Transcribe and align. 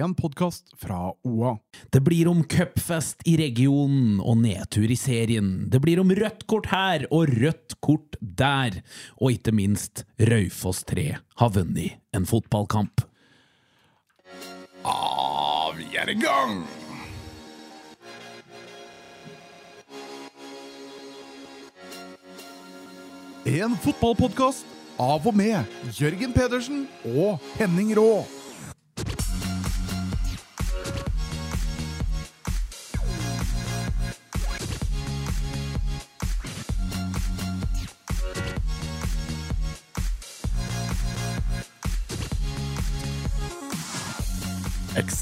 en 0.00 0.14
podkast 0.14 0.72
fra 0.80 1.12
OA. 1.22 1.58
Det 1.90 2.00
blir 2.00 2.28
om 2.28 2.44
cupfest 2.44 3.22
i 3.28 3.36
regionen 3.38 4.20
og 4.20 4.38
nedtur 4.42 4.90
i 4.90 4.96
serien. 4.98 5.70
Det 5.70 5.80
blir 5.84 6.00
om 6.02 6.10
rødt 6.10 6.46
kort 6.50 6.70
her 6.72 7.06
og 7.10 7.30
rødt 7.30 7.76
kort 7.84 8.18
der. 8.20 8.80
Og 9.20 9.36
ikke 9.36 9.54
minst, 9.54 10.04
Raufoss 10.18 10.84
3 10.90 11.10
har 11.40 11.52
vunnet 11.54 12.00
en 12.14 12.26
fotballkamp. 12.26 13.04
Ah, 14.84 15.70
vi 15.76 15.88
er 15.96 16.10
i 16.12 16.18
gang! 16.20 16.64
En 23.44 23.74
fotballpodkast 23.76 24.64
av 24.96 25.26
og 25.28 25.34
med 25.36 25.68
Jørgen 25.98 26.32
Pedersen 26.32 26.86
og 27.12 27.42
Henning 27.58 27.92
Rå. 27.98 28.24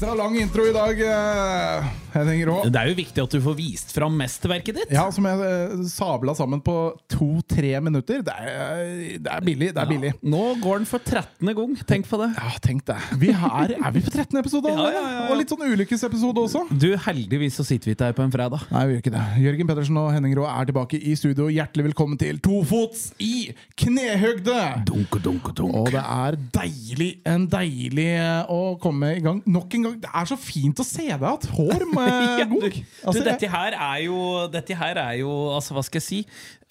Ekstra 0.03 0.19
lang 0.19 0.35
intro 0.35 0.65
i 0.67 0.73
dag, 0.75 0.99
eh, 0.99 2.02
Henning 2.13 2.43
Rå. 2.45 2.55
Det 2.69 2.77
er 2.77 2.91
jo 2.91 2.97
viktig 2.97 3.23
at 3.23 3.33
du 3.33 3.39
får 3.41 3.55
vist 3.57 3.93
fram 3.95 4.13
mesterverket 4.19 4.77
ditt. 4.77 4.91
Ja, 4.93 5.07
som 5.13 5.25
jeg 5.25 5.39
eh, 5.47 5.73
sabla 5.89 6.35
sammen 6.37 6.61
på 6.63 6.75
to-tre 7.09 7.71
minutter. 7.81 8.21
Det 8.25 8.33
er, 8.33 8.83
det 9.17 9.31
er 9.33 9.45
billig. 9.45 9.71
Det 9.73 9.81
er 9.81 9.89
billig. 9.89 10.11
Nå 10.21 10.43
går 10.61 10.83
den 10.83 10.89
for 10.89 11.01
13. 11.01 11.53
gang. 11.57 11.73
Tenk 11.89 12.09
på 12.09 12.19
det. 12.21 12.29
Ja, 12.37 12.51
tenk 12.63 12.85
det. 12.89 12.97
Vi 13.21 13.31
er, 13.33 13.73
er 13.79 13.95
vi 13.95 14.03
på 14.05 14.13
13. 14.13 14.37
episode? 14.43 14.73
Ja, 14.73 14.85
ja, 14.93 15.01
ja, 15.01 15.13
ja. 15.15 15.23
Og 15.33 15.39
litt 15.41 15.53
sånn 15.53 15.65
ulykkesepisode 15.65 16.45
også. 16.45 16.63
Du, 16.69 16.91
Heldigvis 17.07 17.57
så 17.57 17.65
sitter 17.67 17.91
vi 17.91 17.97
ikke 17.97 18.11
her 18.11 18.17
på 18.17 18.25
en 18.27 18.33
fredag. 18.33 18.67
Nei, 18.73 18.85
vi 18.89 18.97
gjør 18.97 19.03
ikke 19.03 19.15
det. 19.15 19.23
Jørgen 19.47 19.71
Pettersen 19.71 20.01
og 20.03 20.11
Henning 20.13 20.37
Rå 20.37 20.45
er 20.49 20.69
tilbake 20.69 21.01
i 21.01 21.15
studio. 21.17 21.49
Hjertelig 21.53 21.87
velkommen 21.89 22.21
til 22.21 22.37
Tofots 22.43 23.09
i 23.23 23.33
knehøgde! 23.79 24.59
Dunk, 24.89 25.17
dunk, 25.25 25.49
dunk. 25.57 25.73
Og 25.81 25.89
det 25.93 26.03
er 26.03 26.37
deilig, 26.53 27.09
en 27.29 27.49
deilig 27.49 28.09
å 28.53 28.61
komme 28.81 29.15
i 29.17 29.23
gang. 29.23 29.41
Nok 29.49 29.77
en 29.79 29.89
gang. 29.89 29.99
Det 30.05 30.13
er 30.13 30.29
så 30.29 30.37
fint 30.39 30.77
å 30.77 30.87
se 30.87 31.09
deg 31.09 31.27
at 31.33 31.49
hår 31.57 31.87
Ja, 32.39 32.45
du, 32.49 32.69
altså, 33.03 33.23
du, 33.23 33.29
dette 33.29 33.49
her 33.49 33.77
er 33.77 33.97
jo 34.05 34.17
Dette 34.53 34.75
her 34.75 34.99
er 35.01 35.19
jo, 35.21 35.31
altså 35.55 35.75
hva 35.77 35.83
skal 35.85 36.01
jeg 36.01 36.07
si? 36.07 36.21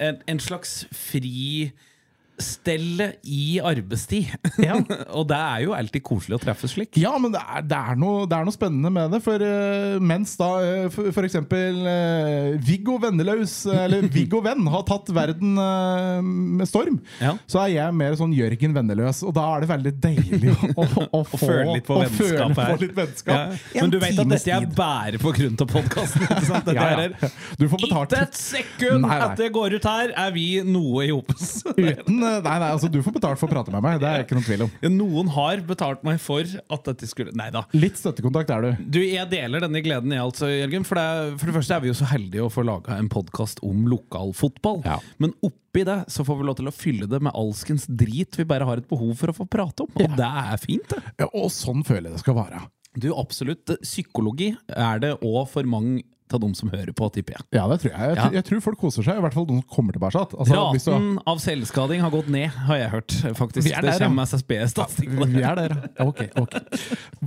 En, 0.03 0.21
en 0.29 0.41
slags 0.43 0.83
fristelle 2.43 3.13
i 3.23 3.61
arbeidstid. 3.63 4.31
Ja. 4.63 4.77
og 5.19 5.29
det 5.31 5.39
er 5.39 5.65
jo 5.67 5.75
alltid 5.77 6.03
koselig 6.07 6.39
å 6.39 6.43
treffes 6.43 6.75
slik. 6.75 6.97
Ja, 7.01 7.15
men 7.21 7.35
det 7.35 7.43
er, 7.43 7.63
det, 7.67 7.79
er 7.79 7.99
noe, 8.01 8.27
det 8.29 8.37
er 8.37 8.47
noe 8.47 8.55
spennende 8.55 8.91
med 8.93 9.13
det. 9.15 9.23
For 9.25 9.43
uh, 9.43 9.99
mens 10.03 10.35
da 10.41 10.51
uh, 10.63 10.89
for, 10.93 11.23
Uh, 11.33 11.89
eh, 11.93 12.55
Viggo 12.63 12.97
Vennelaus, 13.01 13.65
eller 13.67 14.07
Viggo 14.15 14.41
Venn, 14.45 14.67
har 14.71 14.83
tatt 14.89 15.11
verden 15.15 15.57
uh, 15.59 16.21
med 16.23 16.69
storm, 16.69 16.99
Ja. 17.23 17.35
så 17.51 17.63
er 17.65 17.73
jeg 17.77 17.97
mer 17.97 18.17
sånn 18.19 18.35
Jørgen 18.37 18.75
Venneløs. 18.77 19.23
Og 19.27 19.35
da 19.37 19.47
er 19.55 19.65
det 19.65 19.71
veldig 19.71 19.93
deilig 20.03 20.53
å, 20.53 20.85
å, 20.85 20.87
å, 21.05 21.23
få, 21.31 21.41
føle 21.45 21.77
litt 21.79 21.87
på 21.87 21.99
vennskap 22.01 22.59
her. 22.59 22.75
på 22.75 22.91
vennskap. 22.99 23.57
Ja. 23.73 23.83
Men 23.83 23.95
du 23.95 23.99
vet 24.03 24.23
at 24.23 24.33
dette 24.35 24.57
er 24.57 24.69
bare 24.77 25.21
på 25.23 25.35
grunn 25.37 25.57
av 25.63 25.71
podkasten. 25.73 26.27
Du 27.61 27.67
får 27.71 27.87
betalt. 27.87 28.13
Ikke 28.13 28.27
et 28.27 28.39
sekund 28.39 29.07
Nei, 29.07 29.17
nei. 29.17 29.29
etter 29.29 29.47
jeg 29.49 29.55
går 29.57 29.79
ut 29.79 29.89
her, 29.93 30.15
er 30.27 30.35
vi 30.35 30.47
noe 30.67 31.07
i 31.07 31.13
hopes. 31.13 31.63
Uten, 31.73 32.22
eh, 32.22 32.22
nei, 32.23 32.57
nei, 32.63 32.71
altså 32.71 32.91
Du 32.93 32.99
får 33.05 33.17
betalt 33.17 33.41
for 33.41 33.51
å 33.51 33.53
prate 33.53 33.73
med 33.75 33.85
meg. 33.85 33.99
Det 34.03 34.09
er 34.09 34.25
ikke 34.25 34.39
noen 34.39 34.47
tvil 34.47 34.65
om. 34.67 34.73
Noen 34.95 35.31
har 35.35 35.63
betalt 35.67 36.05
meg 36.07 36.21
for 36.23 36.47
at 36.47 36.89
dette 36.91 37.09
skulle 37.11 37.35
Nei 37.39 37.49
da. 37.55 37.65
Litt 37.77 37.99
støttekontakt 38.01 38.51
er 38.55 38.67
du. 38.67 38.85
Du, 38.99 39.01
Jeg 39.03 39.29
deler 39.31 39.65
denne 39.65 39.83
gleden, 39.85 40.13
jeg 40.15 40.23
altså, 40.23 40.51
Jørgen. 40.51 40.87
For 40.89 41.01
det, 41.01 41.39
for 41.41 41.49
det 41.49 41.57
første 41.57 41.77
er 41.77 41.85
vi 41.85 41.91
jo 41.93 41.97
så 41.99 42.09
heldige 42.11 42.45
å 42.47 42.53
få 42.53 42.65
laga 42.67 42.99
en 42.99 43.11
podkast 43.13 43.63
om 43.67 43.87
lokalfotball. 43.91 44.83
Ja. 44.87 44.99
Men 45.23 45.35
oppi 45.45 45.87
det 45.89 45.99
så 46.13 46.27
får 46.27 46.39
vi 46.41 46.47
lov 46.49 46.59
til 46.61 46.69
å 46.69 46.75
fylle 46.77 47.09
det 47.11 47.23
med 47.25 47.35
alskens 47.39 47.89
drit 47.89 48.37
vi 48.39 48.49
bare 48.49 48.69
har 48.69 48.83
et 48.83 48.89
behov 48.91 49.15
for 49.21 49.33
å 49.33 49.37
få 49.37 49.49
prate 49.51 49.87
om. 49.87 49.93
Og 49.97 50.17
det 50.19 50.29
er 50.29 50.63
fint, 50.63 50.87
det. 50.93 51.03
Ja, 51.23 51.31
og 51.33 51.51
sånn 51.55 51.85
føler 51.87 52.11
jeg 52.11 52.19
det 52.19 52.25
skal 52.27 52.39
være. 52.39 52.65
Du, 52.93 53.09
absolutt. 53.17 53.73
Psykologi 53.81 54.53
er 54.69 55.01
det 55.01 55.15
òg 55.25 55.47
for 55.49 55.69
mange 55.69 56.03
av 56.35 56.41
dem 56.41 56.55
som 56.55 56.71
hører 56.71 56.93
på, 56.93 57.09
tipper 57.13 57.37
jeg. 57.37 57.43
Ja, 57.53 57.67
det 57.69 57.81
tror 57.83 57.91
jeg. 57.93 58.01
Jeg, 58.01 58.17
Ja. 58.17 58.23
tror- 58.25 58.33
jeg 58.39 58.45
tror 58.45 58.61
folk 58.63 58.79
koser 58.81 59.03
seg. 59.07 59.17
I 59.19 59.21
hvert 59.21 59.35
fall 59.35 59.47
de 59.47 59.55
som 59.61 59.63
kommer 59.63 59.93
tilbake. 59.93 60.23
Altså, 60.39 60.73
hvis 60.73 60.85
du- 60.85 61.21
av 61.27 61.39
selvskading 61.39 62.01
har 62.01 62.11
gått 62.11 62.29
ned, 62.29 62.49
har 62.49 62.77
jeg 62.77 62.91
hørt. 62.91 63.09
faktisk. 63.37 63.65
Vi 63.65 63.73
er 63.73 63.83
det 63.83 63.99
der, 63.99 64.07
kommer 64.09 64.23
SSB-statistikk 64.27 65.13
Ja, 65.19 65.25
Vi 65.27 65.43
er 65.43 65.55
der, 65.55 65.91
ja. 65.99 66.05
Ok, 66.07 66.21
ok. 66.37 66.55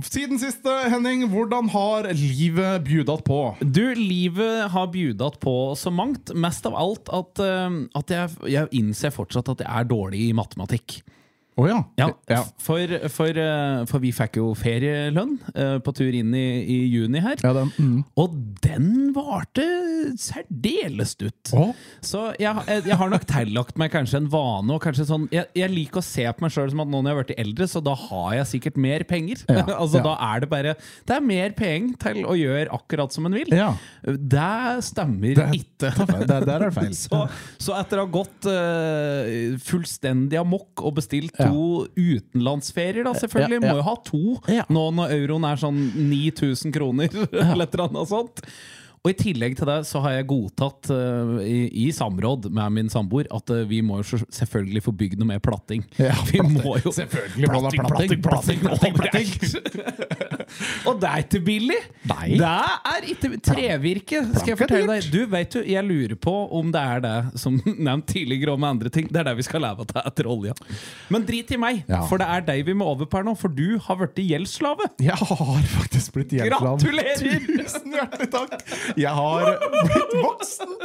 Siden 0.02 0.38
siste, 0.38 0.90
Henning, 0.90 1.28
hvordan 1.32 1.68
har 1.70 2.02
livet 2.12 2.84
bjudat 2.84 3.24
på? 3.24 3.56
Du, 3.60 3.94
livet 3.94 4.70
har 4.70 4.86
bjudat 4.88 5.38
på 5.40 5.72
så 5.76 5.92
mangt. 5.92 6.34
Mest 6.34 6.66
av 6.66 6.74
alt 6.74 7.08
at, 7.12 7.38
eh, 7.40 7.70
at 7.94 8.06
jeg, 8.08 8.30
jeg 8.50 8.68
innser 8.72 9.10
fortsatt 9.14 9.48
at 9.48 9.58
jeg 9.58 9.68
er 9.68 9.84
dårlig 9.84 10.28
i 10.28 10.32
matematikk. 10.36 11.00
Å 11.56 11.64
ja. 11.70 11.76
Ja. 11.96 12.40
For, 12.60 12.90
for, 13.08 13.38
eh, 13.40 13.84
for 13.88 14.02
vi 14.02 14.10
fikk 14.12 14.36
jo 14.42 14.50
ferielønn 14.58 15.36
eh, 15.54 15.76
på 15.80 15.92
tur 15.96 16.12
inn 16.12 16.34
i, 16.36 16.44
i 16.68 16.76
juni 16.92 17.22
her. 17.24 17.38
Ja, 17.40 17.54
den, 17.56 17.70
mm. 17.80 18.02
Og 18.20 18.34
den 18.60 18.90
varte 19.16 19.64
særdeles 20.20 21.14
ut. 21.22 21.52
Oh. 21.56 21.70
Så 22.04 22.26
jeg, 22.36 22.52
jeg, 22.68 22.84
jeg 22.90 22.98
har 23.00 23.08
nok 23.12 23.24
tillagt 23.30 23.80
meg 23.80 23.92
kanskje 23.94 24.20
en 24.20 24.28
vane. 24.32 24.68
Og 24.76 24.82
kanskje 24.84 25.06
sånn, 25.08 25.24
jeg, 25.32 25.48
jeg 25.56 25.72
liker 25.72 26.02
å 26.02 26.04
se 26.04 26.26
på 26.28 26.44
meg 26.44 26.52
sjøl 26.52 26.74
som 26.74 26.84
at 26.84 26.90
nå 26.92 27.00
når 27.00 27.08
jeg 27.08 27.16
har 27.16 27.22
blitt 27.30 27.40
eldre, 27.46 27.70
så 27.72 27.82
da 27.88 27.96
har 28.04 28.36
jeg 28.42 28.50
sikkert 28.52 28.80
mer 28.88 29.06
penger. 29.08 29.44
Altså. 29.76 30.00
Da 30.04 30.12
er 30.22 30.40
det 30.40 30.46
bare 30.48 30.72
Det 31.06 31.14
er 31.16 31.24
mer 31.24 31.52
penger 31.56 31.96
til 32.00 32.22
å 32.28 32.34
gjøre 32.38 32.70
akkurat 32.74 33.12
som 33.12 33.26
en 33.28 33.34
vil. 33.36 33.50
Det 33.52 34.52
stemmer 34.86 35.34
Det- 35.36 35.48
ikke. 35.58 35.90
Der, 36.26 36.46
der 36.46 36.54
er 36.54 36.64
det 36.68 36.72
feil. 36.76 36.92
Så, 37.06 37.20
så 37.62 37.74
etter 37.78 38.00
å 38.00 38.06
ha 38.06 38.10
gått 38.12 38.46
uh, 38.48 39.56
fullstendig 39.62 40.38
amok 40.40 40.82
og 40.86 40.96
bestilt. 40.98 41.36
To 41.46 41.86
utenlandsferier, 41.96 43.06
da 43.06 43.14
selvfølgelig, 43.16 43.62
må 43.64 43.74
jo 43.78 43.86
ha 43.86 43.94
to 44.06 44.22
nå 44.72 44.84
når 44.98 45.14
euroen 45.18 45.46
er 45.48 45.60
sånn 45.60 45.80
9000 45.96 46.74
kroner, 46.74 47.12
eller 47.32 47.66
et 47.66 47.76
eller 47.76 47.86
annet 47.88 48.12
sånt. 48.12 48.42
Og 49.06 49.12
I 49.12 49.16
tillegg 49.20 49.54
til 49.54 49.68
det 49.70 49.76
så 49.86 50.00
har 50.02 50.16
jeg 50.16 50.26
godtatt 50.32 50.88
uh, 50.90 51.36
i, 51.46 51.58
i 51.84 51.90
samråd 51.94 52.48
med 52.50 52.74
min 52.74 52.88
samboer 52.90 53.28
at 53.30 53.52
uh, 53.54 53.60
vi 53.70 53.78
må 53.86 54.00
jo 54.02 54.18
selvfølgelig 54.34 54.82
få 54.82 54.94
bygd 54.98 55.20
noe 55.20 55.28
mer 55.30 55.42
platting. 55.44 55.84
Ja, 55.94 56.10
vi 56.26 56.40
platting. 56.40 56.56
må 56.58 56.74
jo 56.82 56.90
Selvfølgelig 56.96 57.52
må 57.52 57.60
det 57.62 57.78
ha 57.78 57.86
platting, 57.92 58.24
platting, 58.26 58.64
platting, 58.66 58.98
platting. 58.98 60.10
Og 60.88 60.98
det 61.02 61.10
er 61.10 61.22
ikke 61.22 61.40
billig! 61.46 61.78
Nei. 62.10 62.26
Det 62.38 62.50
er 62.90 63.06
ikke 63.12 63.30
trevirke, 63.42 64.22
skal 64.36 64.52
jeg 64.52 64.58
fortelle 64.60 64.96
deg. 64.96 65.08
Du, 65.14 65.20
vet 65.30 65.54
du, 65.54 65.60
Jeg 65.66 65.86
lurer 65.86 66.16
på 66.26 66.34
om 66.58 66.70
det 66.74 66.82
er 66.82 67.02
det 67.06 67.14
som 67.42 67.60
nevnt 67.88 68.08
tidligere 68.10 68.54
og 68.56 68.62
med 68.62 68.74
andre 68.76 68.92
ting. 68.94 69.08
Det 69.10 69.22
er 69.22 69.30
det 69.30 69.36
vi 69.40 69.46
skal 69.46 69.62
leve 69.62 69.86
av 69.86 70.02
etter 70.02 70.28
olja. 70.30 70.54
Men 71.14 71.26
drit 71.28 71.54
i 71.54 71.60
meg, 71.60 71.84
Ja. 71.90 72.02
for 72.10 72.18
det 72.22 72.26
er 72.30 72.44
deg 72.46 72.64
vi 72.66 72.74
må 72.78 72.90
over 72.90 73.06
på 73.06 73.20
her 73.20 73.26
nå. 73.26 73.36
For 73.38 73.52
du 73.52 73.78
har 73.86 73.98
blitt 74.02 74.18
gjeldsslave. 74.26 74.90
Jeg 75.02 75.14
har 75.18 75.70
faktisk 75.76 76.16
blitt 76.18 76.34
gjeldsslave. 76.34 76.78
Gratulerer! 76.82 77.46
Tusen 77.46 77.94
hjertelig 77.94 78.30
takk! 78.34 78.56
Jeg 78.96 79.12
har 79.12 79.56
blitt 79.90 80.14
voksen! 80.22 80.76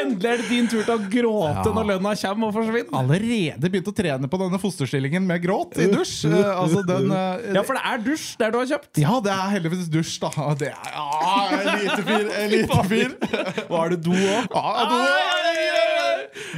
Endelig 0.00 0.28
er 0.30 0.38
det 0.40 0.46
din 0.48 0.68
tur 0.70 0.82
til 0.86 0.92
å 0.94 0.98
gråte 1.10 1.64
Ja. 1.66 1.72
når 1.74 1.86
lønna 1.90 2.12
kommer 2.20 2.48
og 2.50 2.54
forsvinner. 2.54 2.92
Allerede 2.96 3.70
begynt 3.72 3.88
å 3.90 3.94
trene 3.96 4.28
på 4.30 4.38
denne 4.40 4.60
fosterstillingen 4.62 5.26
med 5.26 5.42
gråt 5.42 5.76
i 5.82 5.88
dusj. 5.90 6.28
Eh, 6.30 6.46
altså 6.62 6.84
den 6.86 7.10
Ja, 7.10 7.62
for 7.66 7.74
det 7.76 7.82
er 7.90 7.98
dusj 8.06 8.36
der 8.40 8.54
du 8.54 8.58
har 8.60 8.66
kjøpt. 8.70 9.00
Ja, 9.02 9.18
det 9.24 9.32
er 9.34 9.50
heldigvis 9.56 9.90
dusj, 9.92 10.14
da. 10.22 10.30
Det 10.60 10.70
er 10.70 10.94
ja, 10.94 11.08
elitefyr, 11.58 12.30
elitefyr. 12.44 13.16
Var 13.68 13.94
det 13.96 14.00
do 14.06 14.14
òg? 14.14 14.54
Ja, 14.54 14.88
du, 14.90 14.96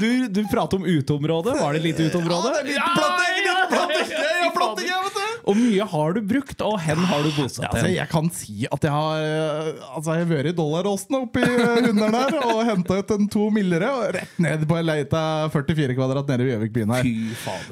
Du, 0.03 0.29
du 0.29 0.43
prater 0.49 0.77
om 0.81 0.85
uteområde. 0.89 1.55
Var 1.59 1.73
det 1.77 1.83
lite 1.85 2.07
uteområde? 2.11 2.53
Ja, 2.53 2.61
det 2.61 2.61
er 2.61 2.69
litt 2.69 2.93
ja. 5.53 5.55
Og 5.55 5.61
mye 5.61 5.87
har 5.93 6.17
du 6.17 6.21
brukt, 6.33 6.65
og 6.65 6.79
hen 6.83 7.03
har 7.11 7.23
du 7.27 7.31
bosatt 7.37 7.69
Altså, 7.69 7.91
jeg 7.93 8.09
kan 8.11 8.31
si 8.35 8.67
at 8.67 8.87
jeg 8.87 8.93
har 8.93 9.23
eh, 9.23 9.83
Altså, 9.93 10.17
jeg 10.17 10.25
har 10.25 10.31
vært 10.33 10.51
i 10.51 10.55
dollaråsen 10.57 11.19
oppi 11.21 11.43
eh, 11.45 11.83
hunderen 11.87 12.17
der 12.17 12.39
og 12.43 12.63
henta 12.69 12.99
ut 13.03 13.15
en 13.17 13.29
to 13.33 13.49
millere 13.55 13.91
og 13.93 14.07
rett 14.17 14.39
ned 14.43 14.65
på 14.69 14.79
en 14.81 14.87
leita 14.89 15.23
44 15.53 15.97
kvadrat 15.99 16.29
nede 16.33 16.47
ved 16.47 16.53
Gjøvik-byen 16.55 16.93
her. 16.97 17.09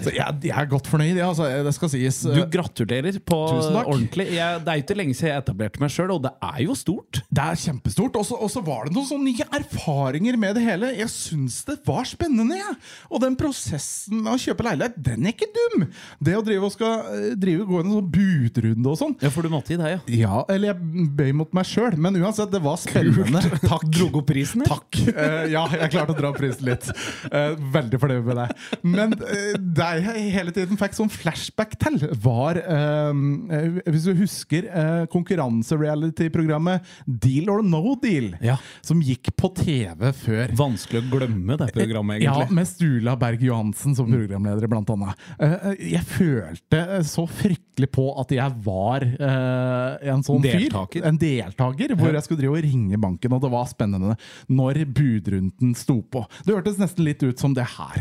Så 0.05 0.13
jeg, 0.15 0.39
jeg 0.51 0.55
er 0.63 0.69
godt 0.71 0.89
fornøyd, 0.91 1.15
jeg. 1.17 1.25
altså, 1.27 1.49
det 1.65 1.75
skal 1.77 1.91
sies. 1.93 2.21
Du 2.29 2.41
gratulerer 2.53 3.19
på 3.27 3.39
ordentlig. 3.81 4.27
Jeg, 4.37 4.61
det 4.65 4.73
er 4.73 4.81
jo 4.81 4.85
ikke 4.85 4.97
lenge 4.99 5.17
siden 5.19 5.33
jeg 5.33 5.43
etablerte 5.45 5.83
meg 5.83 5.93
sjøl, 5.95 6.13
og 6.15 6.23
det 6.27 6.33
er 6.51 6.61
jo 6.65 6.77
stort. 6.79 7.21
Det 7.31 7.45
er 7.45 7.61
kjempestort. 7.65 8.17
Og 8.21 8.27
så- 8.29 8.61
var 8.61 8.85
det 8.87 8.93
noen 8.93 9.07
sånne 9.09 9.31
nye 9.31 9.47
erfaringer 9.57 10.37
med 10.41 10.59
det 10.59 10.65
hele. 10.67 10.91
Jeg 10.99 11.09
syns 11.13 11.63
det 11.69 11.79
var 11.87 12.05
spennende. 12.09 12.59
Jeg. 12.61 12.77
Og 13.11 13.23
den 13.23 13.37
prosessen 13.41 14.21
med 14.25 14.35
å 14.35 14.41
kjøpe 14.41 14.67
leilighet, 14.67 14.99
den 15.07 15.25
er 15.27 15.33
ikke 15.35 15.49
dum! 15.57 15.87
Det 16.21 16.35
å 16.37 16.43
drive 16.45 16.69
og 16.69 16.75
skal 16.75 17.07
eh, 17.17 17.31
drive 17.41 17.65
gå 17.71 17.81
en 17.83 17.95
sånn 17.95 18.11
budrunde 18.15 18.91
og 18.93 18.99
sånn. 19.01 19.17
Ja, 19.23 19.31
for 19.35 19.47
du 19.47 19.53
måtte 19.53 19.75
i 19.75 19.79
det, 19.81 19.93
ja. 19.95 20.01
Ja, 20.21 20.43
eller 20.53 20.73
jeg 20.73 21.09
bøy 21.19 21.33
mot 21.41 21.55
meg 21.57 21.69
sjøl, 21.71 21.97
men 22.01 22.19
uansett, 22.21 22.51
det 22.53 22.63
var 22.65 22.79
spennende. 22.83 23.43
Takk. 23.71 23.87
Dro 23.91 24.11
opp 24.21 24.29
prisen? 24.31 24.65
Takk. 24.67 25.01
Uh, 25.11 25.47
ja, 25.55 25.65
jeg 25.77 25.93
klarte 25.95 26.15
å 26.15 26.19
dra 26.19 26.31
opp 26.33 26.41
prisen 26.41 26.67
litt. 26.69 26.87
Uh, 27.31 27.55
veldig 27.75 28.01
fornøyd 28.03 28.27
med 28.29 28.41
deg. 28.43 28.67
Men 28.87 29.17
uh, 29.19 29.55
det 29.61 29.91
jeg 30.05 30.27
hele 30.35 30.55
tiden 30.55 30.79
fikk 30.81 30.97
sånn 30.99 31.11
flashback 31.13 31.77
til, 31.81 31.99
var 32.23 32.59
eh, 32.61 33.11
eh, 33.57 33.79
Hvis 33.91 34.07
du 34.09 34.13
husker 34.19 34.67
uh, 34.71 35.05
konkurranse-reality-programmet 35.13 36.87
Deal 37.07 37.51
or 37.53 37.63
No 37.67 37.95
Deal, 38.01 38.33
Ja. 38.45 38.57
som 38.85 39.01
gikk 39.05 39.33
på 39.39 39.51
TV 39.57 40.13
før. 40.17 40.55
Vanskelig 40.59 41.03
å 41.03 41.09
glemme 41.13 41.57
det 41.61 41.71
programmet, 41.75 42.21
egentlig. 42.21 42.47
Ja, 42.49 42.55
med 42.55 42.69
Stula 42.71 43.17
Berg 43.21 43.43
Johansen 43.45 43.97
som 43.99 44.11
programleder, 44.11 44.69
blant 44.71 44.91
annet. 44.95 45.27
Eh, 45.39 45.59
Jeg 45.97 46.05
følte 46.09 46.83
så 47.09 47.27
fryktelig 47.51 47.91
på 47.93 48.05
at 48.21 48.31
jeg 48.35 48.53
var 48.65 49.03
eh, 49.03 50.09
en 50.13 50.23
sånn 50.27 50.43
Deltaker. 50.45 51.01
fyr. 51.01 51.07
En 51.09 51.19
deltaker, 51.19 51.95
hvor 51.99 52.13
jeg 52.15 52.23
skulle 52.27 52.41
drive 52.43 52.57
og 52.59 52.65
ringe 52.67 52.99
banken, 53.01 53.33
og 53.35 53.41
det 53.43 53.51
var 53.53 53.67
spennende 53.71 54.17
når 54.49 54.85
budrunden 54.95 55.75
sto 55.75 56.01
på. 56.03 56.25
Det 56.47 56.55
hørtes 56.55 56.79
nesten 56.81 57.05
litt 57.07 57.23
ut 57.23 57.39
som 57.41 57.55
det 57.57 57.65
her. 57.77 58.01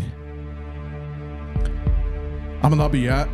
Ja, 2.59 2.67
men 2.69 2.77
da 2.81 2.89
byr 2.91 3.05
jeg 3.07 3.27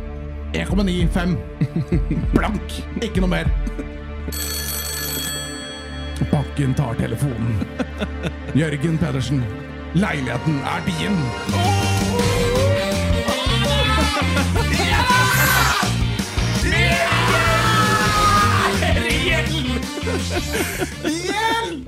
1,95. 0.56 1.36
Blank. 2.36 2.66
Ikke 3.02 3.20
noe 3.24 3.30
mer. 3.32 3.46
Banken 6.30 6.74
tar 6.78 6.94
telefonen. 6.96 7.58
Jørgen 8.56 8.96
Pedersen, 9.02 9.42
leiligheten 9.98 10.56
er 10.64 10.80
din. 10.88 11.16
igen! 21.04 21.86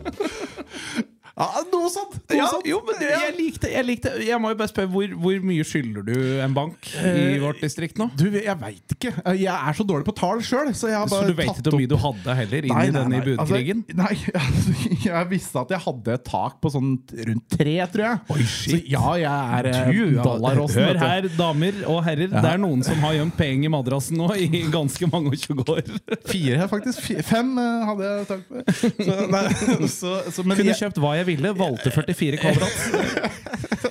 Ja, 1.38 1.62
noe 1.70 1.88
sånt. 1.92 2.16
Noe 2.18 2.36
Ja, 2.38 2.46
sånt. 2.50 2.66
jo, 2.66 2.80
men 2.86 2.98
jeg 3.04 3.34
likte, 3.36 3.68
jeg 3.70 3.86
likte 3.86 4.10
Jeg 4.26 4.40
må 4.42 4.50
jo 4.50 4.56
bare 4.58 4.70
spørre, 4.72 4.90
hvor, 4.90 5.12
hvor 5.22 5.44
mye 5.46 5.66
skylder 5.66 6.02
du 6.08 6.14
en 6.42 6.54
bank 6.56 6.88
i 6.98 7.38
vårt 7.42 7.60
distrikt 7.62 7.98
nå? 8.00 8.08
Du, 8.18 8.26
jeg 8.34 8.56
veit 8.58 8.94
ikke. 8.96 9.12
Jeg 9.38 9.52
er 9.54 9.76
så 9.78 9.86
dårlig 9.86 10.08
på 10.08 10.14
tall 10.18 10.42
sjøl, 10.44 10.72
så 10.74 10.90
Så 11.08 11.20
du 11.28 11.34
vet 11.38 11.52
ikke 11.52 11.70
hvor 11.70 11.78
mye 11.78 11.90
du 11.90 11.96
hadde 12.02 12.36
heller 12.40 12.66
inn 12.68 12.82
i 12.82 12.94
denne 12.96 13.20
budkrigen? 13.24 13.84
Altså, 13.86 14.02
nei, 14.02 14.40
altså, 14.42 14.74
jeg 15.08 15.30
visste 15.30 15.62
at 15.62 15.74
jeg 15.76 15.82
hadde 15.86 16.16
et 16.18 16.24
tak 16.26 16.58
på 16.62 16.72
sånn 16.74 16.90
rundt 17.30 17.46
tre, 17.54 17.76
tror 17.94 18.04
jeg. 18.08 18.20
Oi, 18.34 18.40
shit. 18.48 18.74
Så 18.74 18.80
ja, 18.90 19.04
jeg 19.22 19.60
er 19.60 19.70
eh, 19.70 19.92
Du, 19.92 20.02
ja, 20.18 20.24
dollaråsen. 20.26 20.82
hør 20.88 21.00
her, 21.04 21.28
damer 21.38 21.80
og 21.86 22.00
herrer. 22.06 22.32
Det 22.34 22.44
er 22.50 22.60
noen 22.62 22.82
som 22.86 22.98
har 23.04 23.14
gjemt 23.18 23.36
penger 23.38 23.68
i 23.70 23.72
madrassen 23.72 24.18
nå 24.18 24.28
i 24.34 24.64
ganske 24.72 25.08
mange 25.12 25.32
og 25.32 25.38
20 25.38 25.72
år. 25.76 25.94
Fire, 26.28 26.68
faktisk. 26.74 27.08
Fem 27.28 27.54
eh, 27.62 27.86
hadde 27.92 28.10
jeg 28.10 28.28
tak 28.32 28.44
på. 28.48 28.66
Så, 28.98 29.16
nei, 29.30 29.44
så, 30.00 30.14
så, 30.34 30.44
men 30.44 30.58
Kunne 30.58 30.72
jeg, 30.72 30.80
kjøpt 30.82 31.00
hva 31.02 31.14
jeg 31.18 31.27
ville, 31.28 31.52
valgte 31.56 31.92
44 31.94 32.40
kvadrat. 32.42 33.36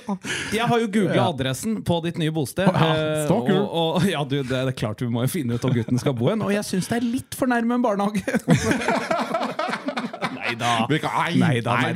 Jeg 0.52 0.64
har 0.64 0.80
jo 0.80 0.88
googla 0.92 1.28
adressen 1.30 1.82
på 1.84 1.98
ditt 2.04 2.18
nye 2.20 2.32
bosted. 2.34 2.68
Ja, 2.68 2.88
eh, 3.24 3.32
og, 3.32 3.50
og, 3.52 4.06
ja, 4.08 4.22
du, 4.24 4.40
det 4.46 4.56
er 4.56 4.72
klart 4.76 5.02
vi 5.04 5.10
må 5.12 5.24
jo 5.26 5.32
finne 5.32 5.58
ut 5.58 5.64
hvor 5.64 5.74
gutten 5.76 6.00
skal 6.00 6.16
bo 6.16 6.30
hen. 6.32 6.44
Og 6.44 6.52
jeg 6.54 6.64
syns 6.66 6.88
det 6.90 7.00
er 7.00 7.06
litt 7.06 7.36
for 7.36 7.50
nærme 7.50 7.78
en 7.78 7.84
barnehage. 7.84 8.24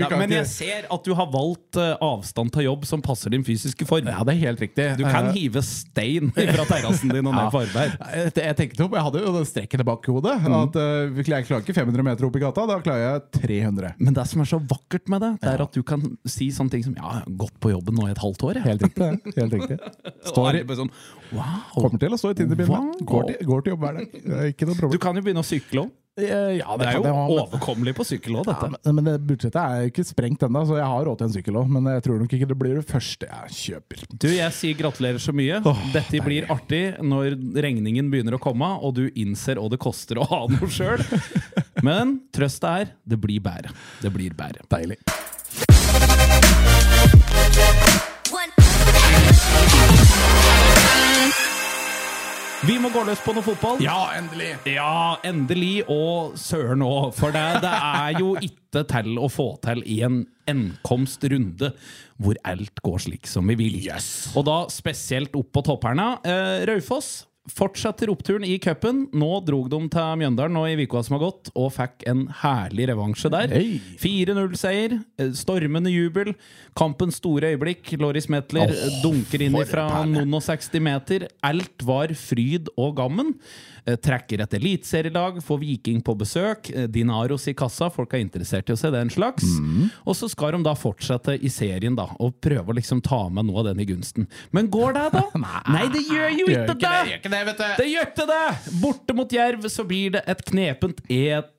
kan 0.08 0.20
Men 0.22 0.34
jeg 0.34 0.48
ser 0.50 0.86
at 0.92 1.06
du 1.06 1.12
har 1.18 1.28
valgt 1.32 1.78
eh, 1.80 1.94
avstand 2.02 2.52
til 2.54 2.66
jobb 2.68 2.86
som 2.88 3.02
passer 3.04 3.32
din 3.34 3.44
fysiske 3.46 3.86
form. 3.88 4.08
ja, 4.10 4.22
det 4.26 4.34
er 4.36 4.40
helt 4.46 4.62
riktig. 4.62 4.86
Du 4.98 5.04
kan 5.06 5.30
uh, 5.30 5.36
hive 5.36 5.62
stein 5.66 6.32
fra 6.54 6.66
terrassen 6.68 7.12
din 7.12 7.26
og 7.26 7.34
ned 7.36 7.50
på 7.54 7.62
arbeid. 7.64 7.96
Jeg, 7.98 8.34
jeg 8.38 8.58
tenkte 8.60 8.86
opp, 8.86 8.96
jeg 8.98 9.06
hadde 9.08 9.24
jo 9.24 9.34
den 9.36 9.48
strekken 9.48 9.84
i 9.84 9.88
bakhodet. 9.88 10.36
Mm. 10.42 10.56
At 10.58 10.78
uh, 10.78 11.22
Jeg 11.22 11.48
klarer 11.48 11.64
ikke 11.64 11.76
500 11.76 12.06
meter 12.10 12.28
opp 12.28 12.38
i 12.38 12.44
gata, 12.44 12.66
da 12.70 12.78
klarer 12.84 13.04
jeg 13.06 13.42
300. 13.42 13.94
Men 14.02 14.18
det 14.18 14.26
som 14.30 14.44
er 14.44 14.52
så 14.52 14.60
vakkert 14.74 15.12
med 15.12 15.24
det, 15.24 15.32
det 15.42 15.54
er 15.54 15.64
at 15.66 15.78
du 15.78 15.82
kan 15.86 16.04
si 16.28 16.50
sånne 16.54 16.76
ting 16.76 16.86
som 16.86 16.96
Ja, 16.98 17.16
jeg 17.18 17.24
har 17.24 17.38
gått 17.44 17.56
på 17.62 17.72
jobben 17.72 17.96
nå 17.98 18.08
i 18.08 18.14
et 18.14 18.22
halvt 18.22 18.46
år. 18.48 18.60
Jeg. 18.60 18.68
Helt 18.68 18.86
riktig. 18.88 19.38
Helt 19.38 19.56
riktig. 19.58 19.80
Står 20.32 20.60
sånn, 20.76 20.92
wow. 21.32 21.56
kommer 21.74 22.00
til 22.00 22.14
å 22.14 22.20
stå 22.20 22.32
i 22.32 22.38
Tinder-bildet. 22.38 22.72
Wow. 22.72 23.08
Går, 23.08 23.34
går 23.48 23.64
til 23.64 23.74
jobb 23.74 23.86
hver 23.86 23.98
dag. 24.00 24.62
Du 24.92 25.00
kan 25.02 25.18
jo 25.18 25.24
begynne 25.24 25.42
å 25.42 25.46
sykle 25.46 25.86
òg. 25.86 25.98
Eh, 26.20 26.58
Ja, 26.58 26.76
Det 26.76 26.86
er 26.90 26.98
jo 26.98 27.08
overkommelig 27.08 27.94
på 27.96 28.04
sykkel 28.04 28.36
òg, 28.36 28.48
Ja, 28.50 28.68
men, 28.92 28.98
men 29.00 29.26
budsjettet 29.26 29.56
er 29.56 29.78
jo 29.86 29.92
ikke 29.92 30.04
sprengt 30.04 30.42
ennå, 30.44 30.60
så 30.68 30.76
jeg 30.76 30.84
har 30.84 31.06
råd 31.08 31.18
til 31.22 31.26
en 31.30 31.32
sykkel 31.32 31.56
òg. 31.56 31.70
Men 31.72 31.88
jeg 31.94 32.04
tror 32.04 32.20
nok 32.20 32.34
ikke 32.36 32.48
det 32.50 32.58
blir 32.60 32.74
det 32.76 32.84
første 32.88 33.28
jeg 33.30 33.56
kjøper. 33.62 34.04
Du, 34.12 34.28
jeg 34.28 34.52
sier 34.58 34.76
gratulerer 34.76 35.22
så 35.22 35.32
mye. 35.32 35.62
Oh, 35.64 35.80
Dette 35.94 36.20
blir 36.24 36.48
artig 36.52 36.82
når 37.00 37.38
regningen 37.64 38.12
begynner 38.12 38.36
å 38.36 38.42
komme, 38.42 38.68
og 38.84 38.94
du 39.00 39.06
innser 39.14 39.56
hva 39.62 39.72
det 39.72 39.80
koster 39.80 40.20
å 40.20 40.28
ha 40.28 40.42
noe 40.52 40.68
sjøl. 40.68 41.00
Men 41.86 42.18
trøsta 42.34 42.76
er 42.82 42.92
det 43.08 43.20
blir 43.22 43.40
bedre. 43.40 43.72
Det 44.04 44.12
blir 44.12 44.36
bedre. 44.36 44.68
Deilig. 44.68 45.00
Vi 52.62 52.76
må 52.78 52.92
gå 52.94 53.00
løs 53.02 53.18
på 53.24 53.32
noe 53.34 53.42
fotball. 53.42 53.80
Ja, 53.82 54.12
endelig! 54.14 54.52
Ja, 54.70 55.16
endelig, 55.26 55.82
og 55.90 56.36
søren 56.38 56.84
òg. 56.86 57.08
For 57.16 57.34
det, 57.34 57.42
det 57.64 57.72
er 57.74 58.20
jo 58.20 58.36
ikke 58.38 58.84
til 58.86 59.18
å 59.18 59.26
få 59.26 59.48
til 59.64 59.82
i 59.90 59.96
en 60.06 60.20
enkomstrunde 60.46 61.72
hvor 62.22 62.38
alt 62.46 62.78
går 62.86 63.02
slik 63.02 63.26
som 63.26 63.50
vi 63.50 63.58
vil. 63.58 63.80
Og 64.38 64.46
da 64.46 64.60
spesielt 64.70 65.34
opp 65.38 65.50
på 65.50 65.64
toppherna. 65.66 66.12
Eh, 66.22 66.62
Raufoss 66.70 67.24
fortsetter 67.50 68.10
oppturen 68.12 68.44
i 68.46 68.54
cupen. 68.62 69.06
Nå 69.18 69.30
drog 69.46 69.68
de 69.72 69.80
til 69.90 70.20
Mjøndalen 70.20 70.54
nå 70.54 70.62
i 70.70 70.86
uka 70.86 71.02
som 71.02 71.16
har 71.16 71.24
gått, 71.24 71.50
og 71.58 71.72
fikk 71.74 72.06
en 72.10 72.24
herlig 72.42 72.86
revansje 72.92 73.30
der. 73.32 73.54
4-0-seier, 74.02 74.98
eh, 75.18 75.32
stormende 75.38 75.90
jubel, 75.90 76.34
kampens 76.78 77.18
store 77.18 77.52
øyeblikk. 77.52 77.94
Loris 78.02 78.30
Metler 78.32 78.70
oh, 78.70 78.96
dunker 79.02 79.42
inn 79.42 79.58
fra 79.68 79.88
noen 80.06 80.38
og 80.38 80.44
60 80.46 80.86
meter. 80.86 81.26
Alt 81.42 81.82
var 81.86 82.14
fryd 82.18 82.70
og 82.76 82.96
gammen. 83.00 83.34
Eh, 83.84 83.96
Trekker 83.98 84.42
et 84.44 84.54
eliteserielag, 84.54 85.40
får 85.42 85.58
Viking 85.58 86.02
på 86.02 86.14
besøk. 86.18 86.70
eh, 86.70 86.86
Dinaros 86.86 87.48
i 87.48 87.54
kassa, 87.54 87.90
folk 87.90 88.14
er 88.14 88.22
interessert 88.22 88.68
i 88.70 88.72
å 88.72 88.78
se 88.78 88.90
den 88.90 89.10
slags. 89.10 89.42
Mm. 89.58 89.90
Og 90.06 90.14
så 90.16 90.28
skal 90.30 90.52
de 90.52 90.62
da 90.62 90.74
fortsette 90.78 91.34
i 91.42 91.50
serien 91.50 91.96
da 91.98 92.06
og 92.20 92.40
prøve 92.40 92.70
å 92.70 92.76
liksom 92.78 93.02
ta 93.02 93.28
med 93.28 93.46
noe 93.46 93.58
av 93.58 93.70
den 93.72 93.80
i 93.80 93.88
gunsten. 93.88 94.28
Men 94.52 94.70
går 94.70 94.94
det, 94.94 95.08
da? 95.16 95.24
Nei, 95.74 95.88
det 95.92 96.04
gjør 96.06 96.30
jo 96.30 96.46
ikke 96.46 96.78
det 96.78 96.92
det, 97.78 97.88
gjør 97.90 98.06
ikke 98.12 98.28
det! 98.30 98.44
Borte 98.82 99.16
mot 99.18 99.32
Jerv 99.32 99.66
så 99.72 99.84
blir 99.88 100.14
det 100.16 100.22
et 100.30 100.44
knepent 100.46 101.02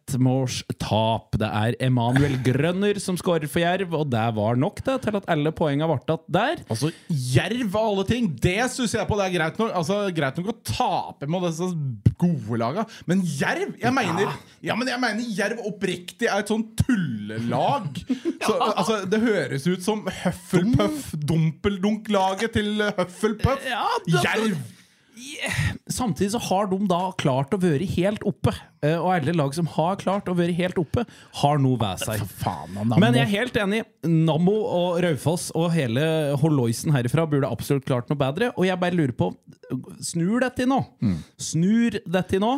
ettmålstap. 0.03 1.37
Det 1.39 1.47
er 1.47 1.75
Emanuel 1.83 2.35
Grønner 2.43 2.99
som 3.01 3.17
skårer 3.19 3.49
for 3.51 3.63
Jerv, 3.63 3.93
og 3.97 4.09
det 4.11 4.23
var 4.35 4.59
nok 4.59 4.81
det 4.85 4.97
til 5.05 5.17
at 5.19 5.27
alle 5.31 5.53
poengene 5.55 5.87
ble 5.89 5.99
tatt 6.07 6.25
der. 6.33 6.63
Altså, 6.69 6.91
Jerv 7.09 7.77
av 7.77 7.89
alle 7.91 8.05
ting, 8.09 8.29
det 8.43 8.59
syns 8.73 8.95
jeg 8.97 9.07
på 9.09 9.17
det 9.19 9.27
er 9.29 9.35
greit 9.37 9.61
nok. 9.61 9.71
Altså, 9.79 9.99
greit 10.15 10.39
nok 10.39 10.51
å 10.53 10.57
tape 10.67 11.29
med 11.29 11.47
disse 11.47 11.69
gode 12.19 12.59
laga, 12.59 12.85
men 13.09 13.23
Jerv 13.25 13.73
jeg 13.81 13.95
mener, 13.95 14.35
ja, 14.63 14.75
men 14.77 14.89
jeg 14.91 15.01
mener 15.01 15.33
Jerv 15.39 15.63
oppriktig 15.69 16.29
er 16.29 16.43
et 16.43 16.51
sånn 16.51 16.67
tullelag. 16.83 18.03
Så, 18.43 18.57
altså, 18.59 19.01
det 19.07 19.21
høres 19.23 19.67
ut 19.69 19.83
som 19.85 20.03
Hufflepuff, 20.23 21.13
Dumpeldunk-laget 21.15 22.57
til 22.59 22.87
Hufflepuff. 22.97 23.67
Ja, 23.69 23.87
Jerv! 24.19 24.57
Samtidig 25.93 26.31
så 26.33 26.39
har 26.49 26.67
de 26.71 26.77
da 26.89 27.01
klart 27.19 27.53
å 27.55 27.59
være 27.61 27.85
helt 27.95 28.23
oppe. 28.27 28.53
Eh, 28.83 28.95
Og 28.97 29.09
alle 29.13 29.33
lag 29.35 29.53
som 29.55 29.67
har 29.75 29.97
klart 30.01 30.29
å 30.31 30.35
være 30.37 30.55
helt 30.57 30.77
oppe, 30.81 31.03
har 31.41 31.59
noe 31.61 31.77
ved 31.79 32.03
seg. 32.03 32.23
Faen, 32.41 32.73
Men 32.99 33.13
jeg 33.17 33.25
er 33.27 33.31
helt 33.33 33.59
enig. 33.63 33.83
Nammo 34.03 34.55
og 34.67 35.01
Raufoss 35.03 35.49
og 35.55 35.71
hele 35.75 36.03
Holloisen 36.41 36.91
herifra 36.95 37.27
burde 37.29 37.49
absolutt 37.51 37.85
klart 37.87 38.09
noe 38.11 38.19
bedre. 38.19 38.51
Og 38.57 38.65
jeg 38.67 38.79
bare 38.79 38.97
lurer 38.97 39.15
på 39.17 39.31
Snur 40.03 40.43
dette 40.43 40.65
nå? 40.69 40.81
Snur 41.41 41.95
dette 42.05 42.39
nå? 42.41 42.57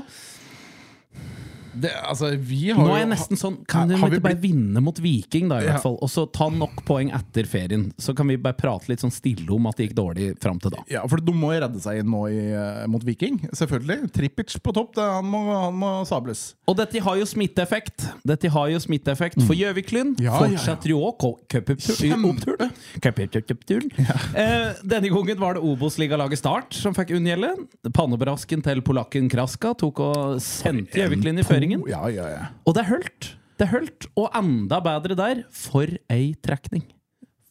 Det, 1.81 1.91
altså, 2.07 2.31
vi 2.39 2.71
har 2.71 2.79
Nå 2.79 2.93
er 2.95 3.01
jeg 3.03 3.09
nesten 3.11 3.39
sånn 3.39 3.57
Kan 3.69 3.89
vi 3.91 3.97
ikke 3.99 4.23
bare 4.23 4.39
vinne 4.39 4.81
mot 4.83 4.99
Viking, 5.01 5.49
da, 5.51 5.59
i 5.61 5.67
hvert 5.69 5.83
fall? 5.83 5.97
Og 6.03 6.11
så 6.11 6.25
ta 6.31 6.47
nok 6.53 6.83
poeng 6.87 7.11
etter 7.15 7.47
ferien. 7.49 7.87
Så 8.01 8.15
kan 8.17 8.29
vi 8.31 8.37
bare 8.41 8.57
prate 8.57 8.91
litt 8.91 9.03
sånn 9.03 9.13
stille 9.13 9.47
om 9.55 9.67
at 9.69 9.77
det 9.79 9.89
gikk 9.89 9.97
dårlig 9.99 10.31
fram 10.43 10.59
til 10.63 10.73
da. 10.75 10.83
Ja, 10.91 11.03
for 11.11 11.21
De 11.25 11.35
må 11.35 11.51
jo 11.55 11.61
redde 11.65 11.81
seg 11.83 12.01
inn 12.01 12.09
nå 12.11 12.23
i, 12.31 12.39
eh, 12.55 12.85
mot 12.91 13.03
Viking. 13.05 13.41
Selvfølgelig. 13.55 14.11
Trippic 14.15 14.55
på 14.63 14.75
topp. 14.75 14.95
Det, 14.97 15.05
han, 15.17 15.27
må, 15.29 15.43
han 15.51 15.75
må 15.77 15.91
sables. 16.07 16.47
Og 16.69 16.77
dette 16.79 17.01
har 17.03 17.19
jo 17.19 17.27
smitteeffekt. 17.29 18.07
Dette 18.25 18.49
har 18.51 18.71
jo 18.71 18.81
smitteeffekt 18.83 19.41
For 19.45 19.57
Gjøviklyn 19.57 20.05
Mm. 20.15 20.21
Ja, 20.21 20.33
ja, 20.33 20.55
fortsetter 20.55 20.91
jo 20.91 20.99
òg. 21.09 21.25
Eh, 24.35 24.73
denne 24.85 25.09
gangen 25.11 25.39
var 25.39 25.57
det 25.57 25.63
Obos-ligalaget 25.65 26.39
Start 26.41 26.75
som 26.77 26.95
fikk 26.95 27.13
unngjelde. 27.17 27.51
Pannebrasken 27.95 28.63
til 28.65 28.81
polakken 28.85 29.29
Kraska 29.31 29.73
tok 29.79 30.01
og 30.03 30.41
sendte 30.43 30.99
Gjøviklyn 30.99 31.41
i 31.41 31.45
føringen. 31.65 31.85
Ja, 31.89 32.07
ja, 32.09 32.27
ja. 32.29 32.45
Og 32.65 32.75
det 32.75 32.85
holdt. 32.89 33.37
Det 33.59 33.69
holdt. 33.71 34.09
Og 34.19 34.29
enda 34.35 34.81
bedre 34.83 35.15
der, 35.17 35.45
for 35.51 35.87
ei 36.11 36.35
trekning. 36.43 36.85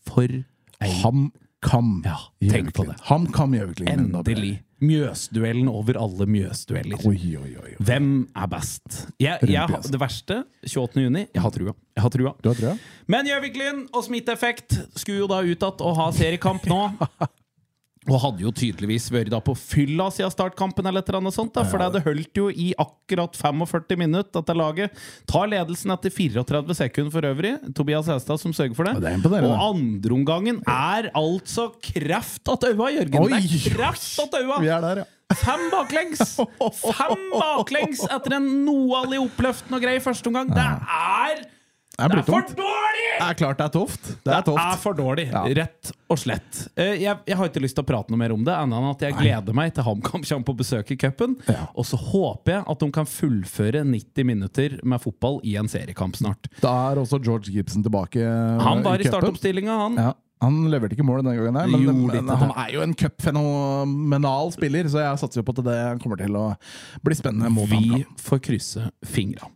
For 0.06 0.28
ei 0.28 0.92
HamKam. 1.00 2.02
Ja, 2.04 2.18
tenk 2.50 2.74
på 2.76 2.86
det. 2.88 2.98
HamKam 3.08 3.56
Gjøviklingen. 3.56 4.10
Endelig. 4.12 4.60
Mjøsduellen 4.84 5.68
over 5.70 5.96
alle 5.96 6.26
Mjøsdueller. 6.28 7.00
Oi, 7.08 7.16
oi, 7.38 7.54
oi. 7.56 7.70
oi. 7.70 7.76
Hvem 7.80 8.08
er 8.36 8.48
best? 8.52 9.06
Jeg, 9.22 9.38
jeg, 9.48 9.78
det 9.88 10.00
verste 10.02 10.42
28. 10.66 11.06
juni. 11.06 11.22
Jeg 11.32 11.40
har 11.40 11.54
trua. 11.54 11.72
Jeg 11.94 12.04
har 12.04 12.12
trua. 12.12 12.34
Du 12.44 12.50
har 12.50 12.58
trua? 12.58 12.74
Men 13.08 13.30
Gjøviklin 13.30 13.86
og 13.94 14.04
Smitteeffekt 14.04 14.76
skulle 14.98 15.22
jo 15.22 15.30
da 15.30 15.40
ut 15.40 15.54
igjen 15.54 15.86
og 15.88 15.96
ha 16.02 16.10
seriekamp 16.12 16.68
nå. 16.68 16.82
Og 18.04 18.20
hadde 18.20 18.44
jo 18.44 18.52
tydeligvis 18.52 19.06
vært 19.12 19.30
da 19.32 19.40
på 19.40 19.54
fylla 19.56 20.10
siden 20.12 20.32
startkampen, 20.32 20.84
eller 20.84 21.00
et 21.00 21.08
eller 21.08 21.22
annet 21.22 21.36
sånt. 21.36 21.54
Da, 21.56 21.64
for 21.68 21.80
det 21.80 22.02
holdt 22.04 22.36
jo 22.36 22.50
i 22.50 22.72
akkurat 22.80 23.36
45 23.38 23.96
minutter, 24.00 24.28
dette 24.40 24.56
laget. 24.56 25.00
Tar 25.30 25.48
ledelsen 25.48 25.94
etter 25.94 26.12
34 26.12 26.76
sekunder 26.82 27.14
for 27.14 27.28
øvrig. 27.30 27.54
Tobias 27.76 28.10
Hestad 28.12 28.42
som 28.42 28.52
sørger 28.56 28.76
for 28.76 28.90
det. 28.90 28.98
Det 29.04 29.14
er 29.14 29.48
og 29.48 29.56
andreomgangen 29.70 30.60
er 30.68 31.08
altså 31.16 31.70
kreft 31.80 32.52
at 32.52 32.68
øya, 32.68 32.92
Jørgen. 32.98 33.18
Oi. 33.24 33.40
Det 33.40 33.60
er 33.72 33.76
kreft 33.78 34.22
at 34.26 34.38
øya! 34.42 34.60
Vi 34.60 34.72
er 34.76 34.84
der, 34.84 35.02
ja. 35.04 35.10
Fem 35.34 35.62
baklengs! 35.72 36.36
Fem 36.36 37.22
baklengs 37.32 38.04
etter 38.12 38.36
en 38.36 38.48
noe 38.66 39.04
oppløftende 39.24 39.80
og 39.80 39.86
grei 39.86 39.96
første 40.04 40.28
omgang. 40.30 40.52
Det 40.52 40.64
er 40.64 41.44
Det 41.94 42.04
er 42.04 42.08
Det 42.08 42.18
er 42.18 42.26
for 42.26 42.42
dårlig! 42.58 43.02
Det 43.14 43.26
er 43.30 43.34
klart 43.38 43.58
det 43.60 43.64
er 43.64 43.70
tøft. 43.70 44.02
Det 44.04 44.14
er 44.14 44.24
Det 44.24 44.34
er 44.34 44.42
tøft. 44.48 44.80
for 44.82 44.94
dårlig, 44.98 45.24
Ja. 45.30 45.42
rett 45.62 45.92
og 46.10 46.18
slett. 46.18 46.68
Eh, 46.76 46.96
Jeg, 46.98 47.16
jeg 47.26 47.36
har 47.38 47.46
ikke 47.48 47.62
lyst 47.62 47.76
til 47.76 47.84
å 47.84 47.86
prate 47.86 48.10
noe 48.10 48.18
mer 48.18 48.32
om 48.34 48.42
det, 48.44 48.52
annet 48.52 48.74
enn 48.76 48.90
at 48.90 49.00
jeg 49.06 49.14
gleder 49.14 49.54
meg 49.54 49.72
til 49.74 49.84
HamKam 49.86 50.24
kommer 50.26 50.44
på 50.44 50.56
besøk 50.58 50.90
i 50.90 50.96
cupen. 50.96 51.36
Ja. 51.48 51.68
Og 51.76 51.84
så 51.86 51.96
håper 51.96 52.52
jeg 52.56 52.64
at 52.66 52.78
de 52.82 52.90
kan 52.90 53.06
fullføre 53.06 53.84
90 53.86 54.24
minutter 54.26 54.80
med 54.82 55.00
fotball 55.00 55.40
i 55.44 55.54
en 55.56 55.68
seriekamp 55.70 56.16
snart. 56.18 56.50
Da 56.60 56.74
er 56.90 56.96
også 57.04 57.22
George 57.22 57.52
Gibson 57.54 57.82
tilbake. 57.86 58.16
eh, 58.18 58.58
Han 58.66 58.82
var 58.82 58.98
i 58.98 59.04
startoppstillinga, 59.04 59.78
han. 59.78 59.94
Ja, 59.96 60.12
han 60.42 60.64
leverte 60.68 60.96
ikke 60.98 61.06
mål 61.06 61.22
denne 61.22 61.36
gangen, 61.38 61.54
her, 61.56 61.68
men, 61.68 61.80
jo, 61.86 61.92
men 61.92 62.28
han 62.28 62.50
er 62.56 62.72
jo 62.74 62.82
en 62.82 62.94
cupfenomenal 62.94 64.50
spiller, 64.52 64.84
så 64.90 64.98
jeg 65.04 65.18
satser 65.22 65.40
jo 65.40 65.46
på 65.46 65.54
at 65.58 65.64
det 65.64 66.02
kommer 66.02 66.18
til 66.20 66.34
å 66.36 66.56
bli 67.04 67.14
spennende. 67.14 67.48
Vi 67.70 68.04
får 68.20 68.42
krysse 68.42 68.90
fingra. 69.06 69.46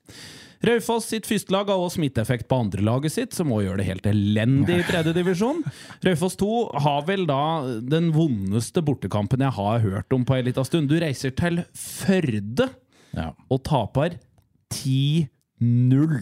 Raufoss 0.67 1.07
sitt 1.13 1.27
første 1.29 1.53
lag 1.55 1.69
har 1.71 1.79
også 1.79 2.01
smitteeffekt 2.01 2.49
på 2.51 2.57
andrelaget 2.65 3.13
sitt, 3.15 3.35
som 3.37 3.53
òg 3.55 3.63
gjør 3.69 3.79
det 3.79 3.87
helt 3.87 4.09
elendig 4.11 4.81
i 4.81 4.87
tredje 4.89 5.13
divisjon. 5.15 5.61
Raufoss 6.03 6.35
2 6.41 6.49
har 6.83 7.05
vel 7.07 7.27
da 7.31 7.39
den 7.87 8.11
vondeste 8.17 8.83
bortekampen 8.83 9.45
jeg 9.47 9.55
har 9.55 9.79
hørt 9.85 10.13
om 10.17 10.25
på 10.27 10.35
en 10.35 10.49
liten 10.51 10.67
stund. 10.67 10.91
Du 10.91 10.99
reiser 10.99 11.31
til 11.39 11.63
Førde 11.79 12.69
Ja. 13.15 13.31
og 13.49 13.63
taper 13.65 14.19
10-0. 14.75 15.29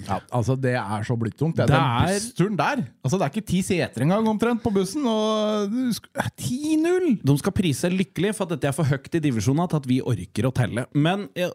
Ja, 0.09 0.21
altså 0.33 0.55
Det 0.61 0.73
er 0.75 1.03
så 1.05 1.17
blytungt. 1.19 1.57
Det, 1.57 1.67
Det 1.67 1.75
den 1.75 1.77
er- 1.77 2.07
bussturen 2.17 2.57
der 2.57 2.77
Altså 3.05 3.19
Det 3.19 3.23
er 3.27 3.31
ikke 3.35 3.47
ti 3.47 3.61
seter 3.63 4.01
engang 4.03 4.27
omtrent 4.29 4.63
på 4.63 4.73
bussen. 4.73 5.05
Og 5.07 5.71
du 5.71 5.91
sk- 5.93 6.09
eh, 6.17 6.31
10-0! 6.41 7.21
De 7.23 7.37
skal 7.39 7.53
prise 7.53 7.91
lykkelig 7.93 8.35
for 8.35 8.45
at 8.45 8.55
dette 8.57 8.65
er 8.69 8.73
for 8.73 8.85
høyt 8.85 9.15
i 9.15 9.21
divisjonen 9.21 9.69
til 9.69 9.77
at 9.77 9.87
vi 9.87 10.01
orker 10.01 10.49
å 10.49 10.53
telle. 10.55 10.87
Men 10.95 11.29
eh, 11.37 11.51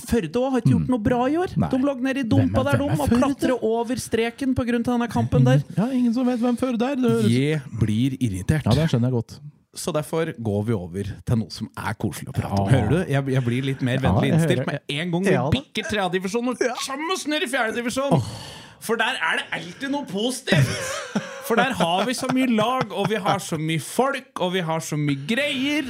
Førde 0.00 0.40
har 0.50 0.60
ikke 0.62 0.72
gjort 0.72 0.88
noe 0.88 0.98
bra 1.04 1.20
i 1.28 1.36
år. 1.36 1.52
Mm. 1.52 1.60
Nei. 1.66 1.68
De 1.68 1.78
lå 1.78 1.94
nede 2.00 2.18
i 2.24 2.28
dumpa 2.28 2.60
er- 2.60 2.64
der, 2.64 2.78
de, 2.78 2.84
er 2.88 3.00
og 3.02 3.08
klatrer 3.10 3.58
over 3.62 3.94
streken 3.96 4.54
pga. 4.54 4.78
denne 4.82 5.08
kampen 5.08 5.44
der. 5.44 5.62
Ja, 5.76 5.90
Ingen 5.92 6.14
som 6.14 6.26
vet 6.26 6.40
hvem 6.40 6.56
Førde 6.56 6.82
er. 6.82 6.96
Det 6.96 7.10
høres- 7.10 7.30
Jeg 7.30 7.60
blir 7.78 8.16
irritert. 8.18 8.64
Ja, 8.64 8.70
det 8.72 8.88
skjønner 8.90 9.10
jeg 9.10 9.12
godt. 9.12 9.40
Så 9.72 9.92
derfor 9.94 10.28
går 10.36 10.64
vi 10.68 10.74
over 10.76 11.06
til 11.24 11.38
noe 11.40 11.52
som 11.52 11.68
er 11.80 11.94
koselig 11.96 12.28
å 12.28 12.34
prate 12.36 12.58
om. 12.60 12.66
Ja. 12.68 12.72
Hører 12.74 12.90
du? 12.92 12.98
Jeg, 13.08 13.28
jeg 13.32 13.44
blir 13.46 13.68
litt 13.70 13.84
mer 13.86 14.02
vennlig 14.04 14.34
innstilt 14.34 14.66
med 14.68 14.82
en 14.92 15.14
gang 15.14 15.24
vi 15.24 15.32
Ja, 15.32 15.46
da. 15.46 15.52
bikker 15.54 15.86
tredjedivisjon 15.88 16.52
og 16.52 16.64
oss 17.14 17.24
ned 17.30 17.46
i 17.46 17.48
fjerdedivisjon! 17.48 18.20
For 18.82 18.98
der 19.00 19.16
er 19.16 19.40
det 19.40 19.46
alltid 19.56 19.94
noe 19.94 20.04
positivt! 20.10 21.22
For 21.46 21.56
der 21.58 21.72
har 21.78 22.04
vi 22.06 22.14
så 22.14 22.28
mye 22.34 22.50
lag, 22.52 22.92
og 22.92 23.08
vi 23.10 23.16
har 23.22 23.40
så 23.42 23.56
mye 23.58 23.80
folk, 23.82 24.30
og 24.44 24.52
vi 24.54 24.60
har 24.66 24.84
så 24.84 24.98
mye 25.00 25.24
greier. 25.28 25.88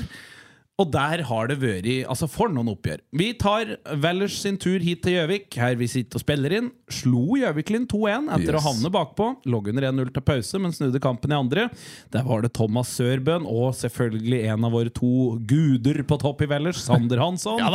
Og 0.83 0.91
der 0.91 1.23
har 1.29 1.51
det 1.51 1.59
vært 1.63 1.87
Altså, 2.11 2.27
for 2.31 2.51
noen 2.53 2.73
oppgjør. 2.73 3.03
Vi 3.19 3.29
tar 3.41 3.77
Vellers 4.03 4.35
sin 4.43 4.57
tur 4.61 4.83
hit 4.83 5.03
til 5.05 5.15
Gjøvik, 5.17 5.49
her 5.61 5.77
vi 5.79 5.87
sitter 5.91 6.19
og 6.19 6.25
spiller 6.25 6.57
inn. 6.59 6.71
Slo 6.93 7.37
Gjøviklin 7.39 7.87
2-1 7.91 8.31
etter 8.37 8.57
å 8.59 8.61
Yes. 8.61 8.67
havne 8.67 8.91
bakpå. 8.95 9.29
Lå 9.47 9.61
under 9.73 9.87
1-0 9.93 10.11
til 10.17 10.25
pause, 10.27 10.59
men 10.63 10.75
snudde 10.75 11.01
kampen 11.03 11.31
i 11.31 11.39
andre. 11.39 11.69
Der 12.11 12.27
var 12.27 12.43
det 12.43 12.53
Thomas 12.59 12.91
Sørbøen 12.99 13.47
og 13.47 13.77
selvfølgelig 13.79 14.43
en 14.51 14.65
av 14.69 14.75
våre 14.75 14.91
to 14.93 15.39
guder 15.47 16.03
på 16.03 16.19
topp 16.21 16.43
i 16.43 16.51
Vellers, 16.51 16.83
Sander 16.83 17.23
Hansson. 17.23 17.61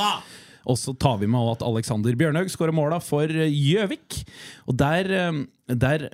Og 0.68 0.76
så 0.76 0.92
tar 1.00 1.16
vi 1.22 1.30
med 1.32 1.40
at 1.54 1.62
Alexander 1.64 2.12
Bjørnhaug 2.20 2.50
skårer 2.52 2.76
måla 2.76 2.98
for 3.00 3.24
Gjøvik. 3.32 4.18
Og 4.68 4.76
der, 4.76 5.08
eh, 5.16 5.76
der 5.80 6.10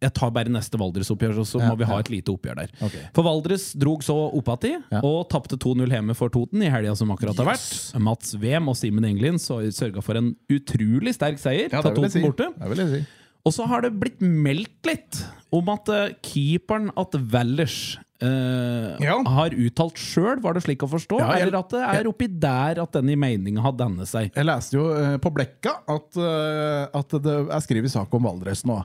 Jeg 0.00 0.14
tar 0.16 0.30
bare 0.32 0.48
neste 0.48 0.78
Valdres-oppgjør, 0.80 1.34
så 1.36 1.44
så 1.44 1.60
må 1.60 1.74
vi 1.76 1.84
ha 1.84 1.98
et 2.00 2.08
lite 2.08 2.32
oppgjør 2.32 2.56
der. 2.62 2.70
Okay. 2.82 3.02
For 3.12 3.22
Valdres 3.26 3.66
drog 3.76 4.00
så 4.06 4.14
opp 4.32 4.48
igjen 4.64 4.82
Ja. 4.90 5.00
og 5.04 5.28
tapte 5.28 5.58
2-0 5.60 5.86
hjemme 5.92 6.16
for 6.16 6.30
Toten 6.32 6.62
i 6.62 6.70
helga 6.72 6.94
som 6.96 7.10
akkurat 7.12 7.36
har 7.36 7.50
Yes. 7.52 7.92
vært. 7.92 8.00
Mats 8.02 8.34
Wem 8.40 8.68
og 8.68 8.76
Simen 8.76 9.04
Englin 9.04 9.36
sørga 9.36 10.02
for 10.02 10.16
en 10.16 10.34
utrolig 10.50 11.12
sterk 11.14 11.38
seier. 11.38 11.68
Ja, 11.70 11.82
ta 11.82 11.90
det 11.90 11.96
vil 11.96 12.02
jeg 12.08 12.12
si. 12.12 12.22
borte. 12.24 12.48
Det 12.58 12.68
vil 12.70 12.78
jeg 12.78 12.88
si. 13.00 13.06
Og 13.44 13.52
så 13.52 13.66
har 13.66 13.80
det 13.82 13.92
blitt 13.98 14.20
meldt 14.20 14.84
litt 14.84 15.24
om 15.52 15.68
at 15.72 15.88
eh, 15.88 16.10
keeperen 16.22 16.90
at 16.96 17.14
Wellers 17.32 17.96
eh, 18.22 18.96
Ja. 19.00 19.16
har 19.26 19.50
uttalt 19.50 19.96
sjøl, 20.00 20.40
var 20.42 20.54
det 20.54 20.62
slik 20.64 20.84
å 20.84 20.88
forstå? 20.90 21.18
Ja, 21.20 21.32
jeg- 21.32 21.48
eller 21.48 21.58
at 21.58 21.70
det 21.70 21.82
er 21.82 22.08
oppi 22.10 22.28
der 22.28 22.82
at 22.82 22.92
denne 22.92 23.16
meninga 23.16 23.60
har 23.62 23.72
dannet 23.72 24.08
seg? 24.08 24.30
Jeg 24.34 24.44
leste 24.46 24.76
jo 24.76 24.86
uh, 24.92 25.16
på 25.18 25.32
Blekka 25.32 25.80
at, 25.88 26.16
uh, 26.16 26.86
at 26.94 27.08
det 27.08 27.36
er 27.50 27.60
skrevet 27.64 27.90
sak 27.90 28.12
om 28.14 28.22
Valdres 28.22 28.64
nå. 28.64 28.84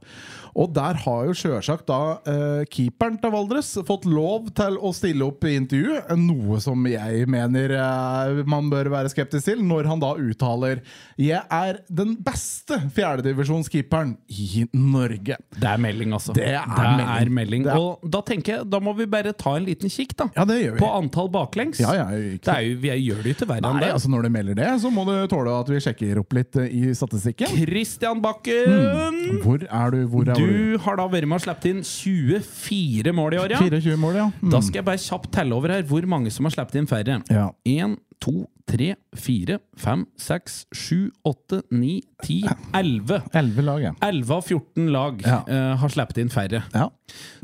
Og 0.55 0.71
der 0.73 0.93
har 1.03 1.25
jo 1.25 1.33
sjølsagt 1.35 1.85
da 1.85 2.17
keeperen 2.71 3.19
til 3.19 3.31
Valdres 3.33 3.73
fått 3.85 4.05
lov 4.07 4.47
til 4.55 4.77
å 4.79 4.93
stille 4.95 5.25
opp 5.27 5.43
i 5.43 5.57
intervju, 5.59 5.97
noe 6.15 6.61
som 6.63 6.85
jeg 6.87 7.27
mener 7.27 7.73
man 8.47 8.69
bør 8.71 8.87
være 8.93 9.11
skeptisk 9.11 9.49
til, 9.49 9.59
når 9.67 9.89
han 9.91 9.99
da 9.99 10.13
uttaler 10.15 10.81
'Jeg 11.19 11.43
er 11.51 11.79
den 11.91 12.15
beste 12.15 12.79
fjerdedivisjonskeeperen 12.95 14.15
i 14.29 14.65
Norge'. 14.73 15.37
Det 15.59 15.69
er 15.69 15.77
melding, 15.81 16.13
altså. 16.13 16.33
Det 16.33 16.47
er 16.47 16.65
melding. 16.67 17.07
er 17.07 17.29
melding. 17.29 17.63
Det 17.63 17.75
Og 17.75 18.09
da 18.09 18.21
tenker 18.21 18.57
jeg, 18.57 18.69
da 18.69 18.79
må 18.79 18.95
vi 18.95 19.05
bare 19.05 19.24
ta 19.33 19.55
en 19.57 19.65
liten 19.65 19.89
kikk, 19.89 20.15
da. 20.19 20.27
Ja, 20.35 20.45
det 20.45 20.59
gjør 20.61 20.75
vi. 20.75 20.79
På 20.83 20.91
antall 20.93 21.29
baklengs. 21.33 21.79
Ja, 21.81 21.93
ja, 21.97 22.05
Det 22.11 22.51
er 22.51 22.61
jo, 22.61 22.77
vi 22.83 22.89
gjør 22.89 23.23
det 23.23 23.31
jo 23.31 23.35
ikke 23.39 23.47
verre 23.49 23.71
enn 23.71 23.81
det. 23.81 23.91
altså 23.95 24.09
Når 24.13 24.27
du 24.27 24.29
melder 24.29 24.55
det, 24.59 24.69
så 24.81 24.91
må 24.93 25.05
du 25.07 25.13
tåle 25.31 25.55
at 25.59 25.69
vi 25.71 25.79
sjekker 25.83 26.19
opp 26.21 26.33
litt 26.37 26.55
eh, 26.61 26.69
i 26.69 26.93
statistikken. 26.97 27.47
Christian 27.65 28.21
Bakken! 28.21 29.41
Hvor 29.43 29.65
er 29.65 29.91
du? 29.95 29.99
Hvor 30.11 30.29
er 30.29 30.35
du? 30.37 30.45
Du 30.45 30.77
har 30.85 30.99
da 31.01 31.07
vært 31.11 31.29
med 31.29 31.39
og 31.39 31.45
sluppet 31.47 31.71
inn 31.71 31.83
24 31.83 33.13
mål 33.15 33.37
i 33.37 33.41
år, 33.41 33.55
ja. 33.57 33.61
24 33.65 33.97
mål, 34.01 34.19
ja. 34.21 34.27
Mm. 34.41 34.51
Da 34.53 34.61
skal 34.61 34.81
jeg 34.81 34.87
bare 34.91 35.01
kjapt 35.01 35.31
telle 35.35 35.55
over 35.57 35.73
her 35.75 35.85
hvor 35.89 36.05
mange 36.09 36.31
som 36.33 36.47
har 36.47 36.55
sluppet 36.55 36.79
inn 36.81 36.89
færre. 36.89 37.19
Ja. 37.31 37.49
1, 37.65 37.97
2, 38.25 38.33
3, 38.65 38.95
4, 39.21 39.59
5, 39.77 40.03
6, 40.17 40.53
7, 40.73 41.11
8, 41.29 41.59
9, 41.69 41.91
10, 42.25 42.55
11. 42.73 43.19
11 43.37 43.61
lag, 43.67 43.83
ja. 43.83 43.91
11 44.01 44.31
av 44.33 44.47
14 44.49 44.87
lag 44.95 45.21
Ja. 45.21 45.37
uh, 45.45 45.75
har 45.77 45.93
sluppet 45.93 46.17
inn 46.23 46.31
færre. 46.33 46.63
ja. 46.73 46.87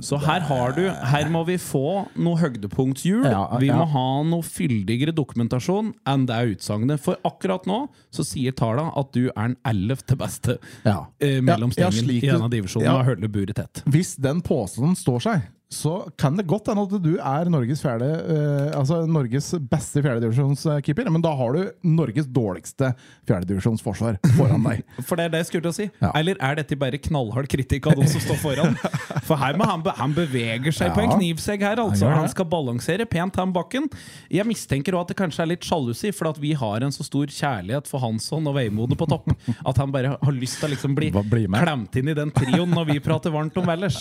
Så 0.01 0.17
her 0.17 0.41
har 0.49 0.71
du 0.73 0.81
Her 0.89 1.29
må 1.29 1.43
vi 1.45 1.57
få 1.61 2.07
noe 2.17 2.39
høydepunktshjul. 2.41 3.27
Ja, 3.29 3.43
vi 3.61 3.69
må 3.69 3.85
ha 3.93 4.05
noe 4.25 4.41
fyldigere 4.41 5.13
dokumentasjon 5.13 5.93
enn 6.09 6.25
det 6.25 6.39
utsagnet. 6.55 6.99
For 7.03 7.19
akkurat 7.27 7.67
nå 7.69 7.83
så 8.09 8.25
sier 8.25 8.55
tallene 8.57 8.89
at 8.97 9.13
du 9.13 9.27
er 9.29 9.51
den 9.51 9.57
ellevte 9.67 10.17
beste 10.17 10.57
Ja. 10.85 11.05
eh, 11.21 11.39
mellom 11.41 11.69
Ja, 11.77 11.85
ja, 11.85 11.91
stengen 11.91 12.07
slik 12.09 12.23
i 12.23 12.31
denne 12.33 12.49
divisjonen 12.49 12.89
ja. 12.89 12.97
og 13.05 13.31
buret 13.31 13.55
tett. 13.55 13.83
Hvis 13.85 14.15
den 14.17 14.41
påstanden 14.41 14.97
står 14.97 15.19
seg, 15.29 15.41
så 15.71 15.93
kan 16.19 16.35
det 16.37 16.45
godt 16.49 16.69
hende 16.71 16.83
at 16.83 16.95
du 17.03 17.13
er 17.15 17.51
Norges, 17.51 17.81
fjerde, 17.83 18.09
eh, 18.35 18.77
altså 18.77 19.01
Norges 19.09 19.51
beste 19.71 20.03
fjerdedivisjonskeeper, 20.03 21.09
men 21.13 21.23
da 21.23 21.33
har 21.37 21.55
du 21.55 21.87
Norges 21.87 22.27
dårligste 22.27 22.91
fjerdedivisjonsforsvar 23.29 24.19
foran 24.37 24.65
deg. 24.67 24.83
For 25.07 25.19
det 25.19 25.29
er 25.29 25.35
det 25.35 25.43
jeg 25.43 25.51
skulle 25.51 25.65
til 25.67 25.73
å 25.73 25.77
si. 25.77 25.87
Ja. 26.03 26.11
Eller 26.19 26.39
er 26.43 26.59
dette 26.59 26.77
bare 26.79 26.99
knallhard 27.01 27.49
kritikk 27.51 27.89
av 27.91 27.97
de 27.99 28.07
som 28.11 28.23
står 28.23 28.41
foran? 28.41 28.77
For 29.27 29.39
her 29.39 29.59
må 29.59 29.67
han, 29.69 29.85
be 29.85 29.95
han 29.97 30.15
beveger 30.17 30.75
seg 30.75 30.93
på 30.95 31.05
en 31.05 31.15
knivsegg 31.15 31.63
her, 31.65 31.81
altså. 31.81 32.09
Han. 32.09 32.25
Han 32.25 32.33
skal 32.33 32.49
balansere 32.51 33.07
pent 33.09 33.39
han 33.39 33.53
bakken. 33.55 33.87
Jeg 34.31 34.47
mistenker 34.49 34.97
òg 34.97 35.05
at 35.05 35.13
det 35.13 35.19
kanskje 35.21 35.45
er 35.45 35.53
litt 35.53 35.67
sjalusi, 35.67 36.11
for 36.15 36.31
at 36.31 36.41
vi 36.41 36.53
har 36.57 36.83
en 36.83 36.93
så 36.93 37.05
stor 37.07 37.31
kjærlighet 37.31 37.87
for 37.89 38.03
Hansson 38.03 38.49
og 38.49 38.57
Veimode 38.59 38.97
på 38.99 39.07
topp, 39.09 39.31
at 39.69 39.81
han 39.81 39.93
bare 39.93 40.17
har 40.19 40.35
lyst 40.35 40.59
til 40.61 40.69
å 40.69 40.73
liksom 40.75 40.97
bli 40.97 41.11
bli 41.11 41.47
klemt 41.47 41.95
inn 41.95 42.11
i 42.11 42.15
den 42.17 42.31
trioen 42.33 42.71
når 42.75 42.89
vi 42.91 42.99
prater 43.03 43.33
varmt 43.33 43.57
om 43.59 43.67
Vellers. 43.67 43.99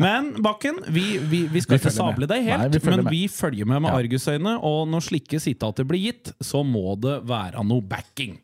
Men 0.00 0.32
Bakken, 0.44 0.80
vi, 0.94 1.03
vi, 1.30 1.40
vi 1.52 1.60
skal 1.64 1.76
Vi 1.76 1.80
ikke 1.80 1.90
følger 1.90 2.04
med. 2.06 2.14
sable 2.14 2.26
deg 2.30 2.44
helt, 2.48 2.62
Nei, 2.64 2.68
vi 2.78 2.90
men 2.90 3.04
med. 3.04 3.12
vi 3.14 3.22
følger 3.28 3.66
med 3.70 3.82
med 3.84 3.90
Ja. 3.92 3.98
argusøyne, 4.02 4.54
og 4.70 4.88
når 4.88 5.04
slike 5.08 5.40
sitater 5.40 5.84
blir 5.88 6.02
gitt, 6.08 6.32
så 6.42 6.64
må 6.66 6.94
det 7.00 7.16
være 7.28 7.64
noe 7.64 7.80
backing. 7.82 8.38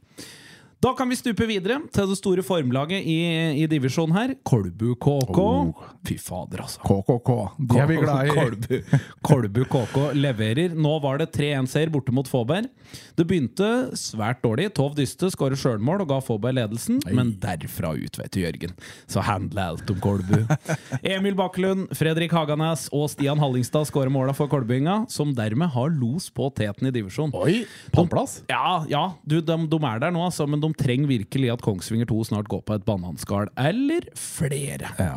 Da 0.80 0.94
kan 0.96 1.10
vi 1.12 1.16
stupe 1.18 1.44
videre 1.44 1.76
til 1.92 2.06
det 2.08 2.14
store 2.16 2.40
formlaget 2.40 3.04
i, 3.04 3.18
i 3.60 3.66
divisjonen 3.68 4.14
her. 4.16 4.30
Kolbu 4.48 4.94
KK. 4.96 5.36
Oh. 5.36 5.82
Fy 6.08 6.14
fader, 6.16 6.62
altså. 6.64 6.80
KKK. 6.80 7.32
De 7.68 7.80
er 7.82 7.90
vi 7.90 7.98
glad 8.00 8.30
i. 8.30 8.32
Kolbu, 8.32 8.78
Kolbu 9.20 9.60
KK 9.68 9.98
leverer. 10.16 10.72
Nå 10.72 10.94
var 11.04 11.20
det 11.20 11.26
3-1-seier 11.34 11.92
borte 11.92 12.14
mot 12.16 12.24
Fåberg. 12.24 12.70
Det 13.12 13.26
begynte 13.28 13.90
svært 14.00 14.40
dårlig. 14.40 14.70
Tov 14.78 14.94
Dyste 14.96 15.28
skårer 15.34 15.60
sjølmål 15.60 16.06
og 16.06 16.14
ga 16.14 16.22
Fåberg 16.24 16.56
ledelsen, 16.56 17.02
men 17.12 17.34
derfra 17.42 17.92
ut, 18.00 18.16
vet 18.16 18.32
du, 18.32 18.40
Jørgen, 18.46 18.72
så 19.04 19.20
handler 19.28 19.74
alt 19.74 19.92
om 19.92 20.00
Kolbu. 20.00 20.48
Emil 21.12 21.36
Bakkelund, 21.36 21.92
Fredrik 21.92 22.32
Haganes 22.32 22.86
og 22.96 23.10
Stian 23.12 23.42
Hallingstad 23.42 23.90
skårer 23.92 24.08
måla 24.08 24.32
for 24.32 24.48
kolbynga, 24.48 25.02
som 25.12 25.36
dermed 25.36 25.74
har 25.76 25.92
los 25.92 26.32
på 26.32 26.48
teten 26.56 26.88
i 26.88 26.96
divisjonen. 26.96 27.36
Oi, 27.36 27.66
pallplass? 27.92 28.40
Ja, 28.48 28.80
ja 28.88 29.04
du, 29.28 29.42
de, 29.44 29.60
de 29.68 29.84
er 29.92 30.04
der 30.06 30.16
nå, 30.16 30.24
altså, 30.24 30.48
men 30.48 30.64
de 30.64 30.69
trenger 30.76 31.10
virkelig 31.10 31.52
at 31.54 31.64
Kongsvinger 31.64 32.08
2 32.10 32.24
snart 32.32 32.50
går 32.50 32.62
på 32.66 32.76
et 32.76 32.84
bananskall. 32.86 33.50
Eller 33.58 34.06
flere. 34.18 34.92
Ja. 34.98 35.16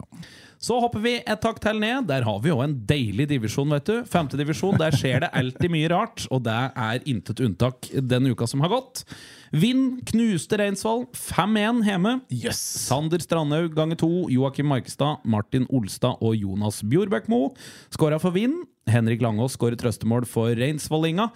Så 0.63 0.77
hopper 0.79 1.01
vi 1.03 1.17
et 1.19 1.41
takk 1.43 1.57
til 1.59 1.79
ned. 1.81 2.05
Der 2.07 2.23
har 2.23 2.37
vi 2.39 2.47
jo 2.47 2.61
en 2.63 2.77
deilig 2.87 3.25
divisjon, 3.33 3.73
vet 3.75 3.89
du. 3.89 3.95
Femte 4.07 4.39
divisjon, 4.39 4.77
der 4.79 4.95
skjer 4.95 5.25
det 5.25 5.31
alltid 5.35 5.73
mye 5.73 5.89
rart, 5.91 6.23
og 6.31 6.45
det 6.45 6.55
er 6.55 7.03
intet 7.11 7.41
unntak 7.43 7.89
den 7.91 8.29
uka 8.31 8.47
som 8.47 8.63
har 8.63 8.71
gått. 8.71 9.03
Vind 9.51 10.05
knuste 10.07 10.61
Reinsvoll 10.61 11.03
5-1 11.11 11.83
hjemme. 11.89 12.13
Yes. 12.31 12.61
Sander 12.87 13.19
Strandhaug 13.19 13.75
ganger 13.75 13.99
to, 13.99 14.11
Joakim 14.31 14.71
Markestad, 14.71 15.19
Martin 15.27 15.67
Olstad 15.67 16.23
og 16.23 16.39
Jonas 16.39 16.79
Bjorbækmo 16.87 17.49
skåra 17.91 18.21
for 18.23 18.31
Vind. 18.31 18.63
Henrik 18.89 19.23
Langås 19.23 19.55
skårer 19.57 19.79
trøstemål 19.79 20.27
for 20.29 20.51
Reinsvollinga. 20.57 21.29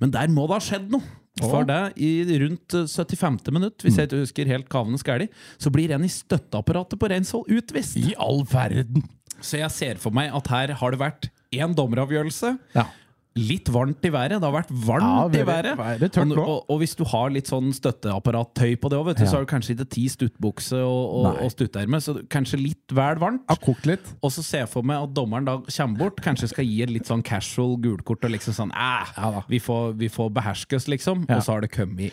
Men 0.00 0.14
der 0.14 0.32
må 0.32 0.46
det 0.48 0.58
ha 0.58 0.64
skjedd 0.64 0.90
noe! 0.94 1.20
For 1.42 1.66
det, 1.66 1.96
i 1.98 2.38
rundt 2.38 2.76
eh, 2.78 2.86
75. 2.86 3.40
minutt, 3.50 3.82
hvis 3.82 3.96
jeg 3.98 4.06
ikke 4.06 4.20
husker 4.20 4.50
helt 4.52 4.68
kavende 4.70 5.00
skæli, 5.02 5.26
så 5.58 5.72
blir 5.74 5.90
en 5.90 6.04
i 6.06 6.10
støtteapparatet 6.12 7.00
på 7.00 7.08
Reinsvoll 7.10 7.58
utvist. 7.58 7.98
I 7.98 8.14
all 8.22 8.44
verden. 8.46 9.02
Så 9.42 9.58
jeg 9.58 9.74
ser 9.74 9.98
for 10.02 10.14
meg 10.14 10.30
at 10.30 10.50
her 10.52 10.76
har 10.78 10.94
det 10.94 11.00
vært 11.02 11.26
én 11.54 11.74
dommeravgjørelse. 11.74 12.54
Ja. 12.76 12.86
Litt 13.36 13.66
varmt 13.74 14.04
i 14.06 14.10
været. 14.14 14.36
Det 14.38 14.46
har 14.46 14.52
vært 14.54 14.68
Ja, 14.70 14.76
varmt 14.86 15.34
i 15.34 15.42
været- 15.42 15.76
været. 15.76 16.18
og, 16.18 16.38
og, 16.38 16.70
og 16.70 16.78
hvis 16.78 16.94
du 16.94 17.02
har 17.04 17.30
litt 17.34 17.48
sånn 17.50 17.72
støtteapparattøy 17.74 18.76
på 18.78 18.88
det 18.92 18.98
òg, 19.00 19.08
Ja. 19.18 19.26
så 19.26 19.36
har 19.36 19.44
du 19.44 19.50
kanskje 19.50 19.74
ikke 19.74 19.88
ti 19.90 20.04
stuttbukse 20.08 20.78
og, 20.78 21.02
og, 21.26 21.42
og 21.42 21.50
stutterme, 21.50 21.98
så 22.00 22.14
kanskje 22.30 22.60
litt 22.62 22.92
vel 22.94 23.16
varmt. 23.18 23.42
Ja, 23.50 23.56
kokt 23.56 23.86
litt. 23.86 24.06
Og 24.22 24.30
så 24.30 24.42
ser 24.44 24.58
jeg 24.64 24.68
for 24.70 24.82
meg 24.86 25.02
at 25.02 25.14
dommeren 25.14 25.44
da 25.44 25.58
kommer 25.58 25.98
bort, 25.98 26.22
kanskje 26.22 26.48
skal 26.48 26.64
gi 26.64 26.82
et 26.82 26.90
litt 26.94 27.06
sånn 27.10 27.24
casual 27.26 27.76
gulkort 27.82 28.24
og 28.24 28.30
liksom 28.30 28.54
sånn 28.54 28.70
Æh, 28.72 29.14
Ja 29.18 29.30
da. 29.32 29.42
vi, 29.48 29.58
får, 29.58 29.96
vi 29.98 30.08
får 30.08 30.30
beherske 30.30 30.76
oss, 30.76 30.86
liksom. 30.86 31.26
Ja. 31.28 31.36
Og 31.36 31.42
så 31.42 31.52
har 31.54 31.60
det 31.66 31.72
kommet 31.72 32.12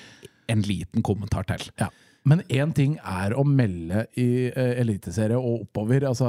en 0.50 0.62
liten 0.64 1.04
kommentar 1.04 1.46
til. 1.46 1.70
Ja. 1.80 1.90
Men 2.24 2.44
én 2.54 2.70
ting 2.78 2.98
er 3.02 3.34
å 3.34 3.42
melde 3.48 4.04
i 4.22 4.28
uh, 4.54 4.76
eliteserie 4.82 5.38
og 5.40 5.64
oppover. 5.66 6.04
Altså 6.06 6.28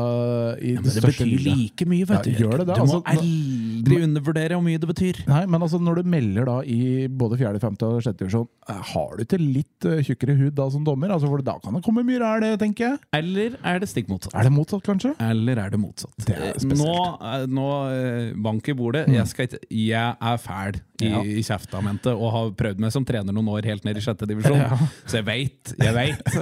i 0.57 0.73
Men 0.79 0.87
det 0.89 1.03
betyr 1.05 1.33
like 1.45 1.85
mye, 1.91 2.07
vet 2.09 2.29
Ja, 2.31 2.33
du. 2.33 2.39
gjør 2.47 2.63
det 2.63 2.67
det? 2.71 2.77
Du 2.79 2.81
må 2.81 3.01
Altså, 3.03 3.03
nå- 3.03 3.83
aldri 3.83 3.99
undervurdere 4.07 4.57
hvor 4.57 4.65
mye 4.65 4.81
det 4.81 4.89
betyr. 4.89 5.21
Nei, 5.29 5.43
men 5.53 5.61
altså 5.67 5.81
når 5.83 6.01
du 6.01 6.09
melder 6.15 6.49
da 6.49 6.57
i 6.65 7.07
både 7.09 7.37
4., 7.41 7.61
5. 7.61 7.77
og 7.83 8.01
6. 8.07 8.17
divisjon, 8.23 8.49
eh, 8.73 8.81
har 8.93 9.17
du 9.19 9.25
ikke 9.27 9.41
litt 9.43 9.85
uh, 9.91 9.99
tjukkere 10.07 10.37
hud 10.39 10.55
da 10.57 10.69
som 10.73 10.85
dommer? 10.87 11.13
Altså, 11.13 11.29
for 11.29 11.45
da 11.45 11.59
kan 11.61 11.77
det 11.77 11.83
komme 11.85 12.05
mye 12.09 12.23
ræl, 12.25 12.47
tenker 12.63 12.87
jeg. 12.89 12.99
Eller 13.21 13.59
er 13.63 13.83
det 13.85 13.91
stikk 13.93 14.09
motsatt? 14.09 14.33
Er 14.39 14.49
det 14.49 14.55
motsatt, 14.57 14.83
kanskje? 14.87 15.13
Eller 15.21 15.61
er 15.67 15.75
det 15.77 15.81
motsatt? 15.83 16.17
Det 16.25 16.39
er. 16.39 16.57
Nå, 16.73 16.95
eh, 17.21 17.45
nå 17.53 17.69
eh, 17.93 18.33
bank 18.49 18.73
i 18.73 18.77
bordet. 18.79 19.05
Jeg, 19.13 19.29
skal 19.29 19.59
jeg 19.69 20.17
er 20.17 20.41
fæl 20.41 20.81
i, 21.03 21.11
Ja. 21.11 21.21
i 21.21 21.43
kjeftamentet 21.43 22.13
og 22.15 22.29
har 22.33 22.51
prøvd 22.57 22.79
meg 22.81 22.93
som 22.95 23.05
trener 23.05 23.35
noen 23.35 23.49
år 23.51 23.65
helt 23.67 23.85
ned 23.85 23.99
i 23.99 24.01
sjette 24.05 24.25
divisjon. 24.31 24.61
Så 25.11 25.19
jeg 25.19 25.27
veit, 25.27 25.73
jeg 25.85 25.95
veit. 25.97 26.35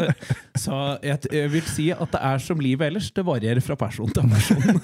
Så 0.59 0.76
jeg, 1.04 1.50
vil 1.52 1.66
si 1.68 1.90
at 1.94 2.14
det 2.14 2.23
er 2.30 2.42
som 2.42 2.61
livet 2.62 2.90
ellers. 2.90 3.11
Det 3.14 3.25
varierer 3.26 3.62
fra 3.64 3.76
person 3.80 4.11
til 4.12 4.28
person. 4.30 4.80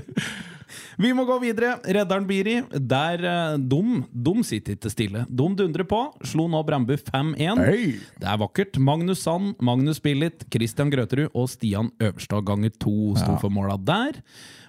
Vi 1.00 1.10
må 1.16 1.24
gå 1.28 1.38
videre. 1.42 1.78
Redderen 1.82 2.26
Biri. 2.28 2.60
Der 2.70 3.24
eh, 3.26 3.56
dum, 3.58 4.04
dum 4.12 4.44
sitter 4.46 4.76
ikke 4.76 4.92
stille. 4.92 5.24
Dum 5.26 5.56
dundrer 5.58 5.86
på. 5.88 6.02
Slo 6.26 6.46
nå 6.50 6.62
Brandbu 6.66 6.94
5-1. 7.00 7.64
Hei! 7.64 7.96
Det 8.20 8.28
er 8.28 8.40
vakkert. 8.40 8.78
Magnus 8.90 9.24
Sand, 9.24 9.54
Magnus 9.64 10.02
Billit, 10.02 10.44
Christian 10.52 10.92
Grøterud 10.92 11.32
og 11.32 11.50
Stian 11.52 11.90
Øverstad 12.00 12.46
ganger 12.48 12.74
to 12.78 13.14
sto 13.18 13.36
for 13.40 13.52
måla 13.52 13.78
der. 13.80 14.20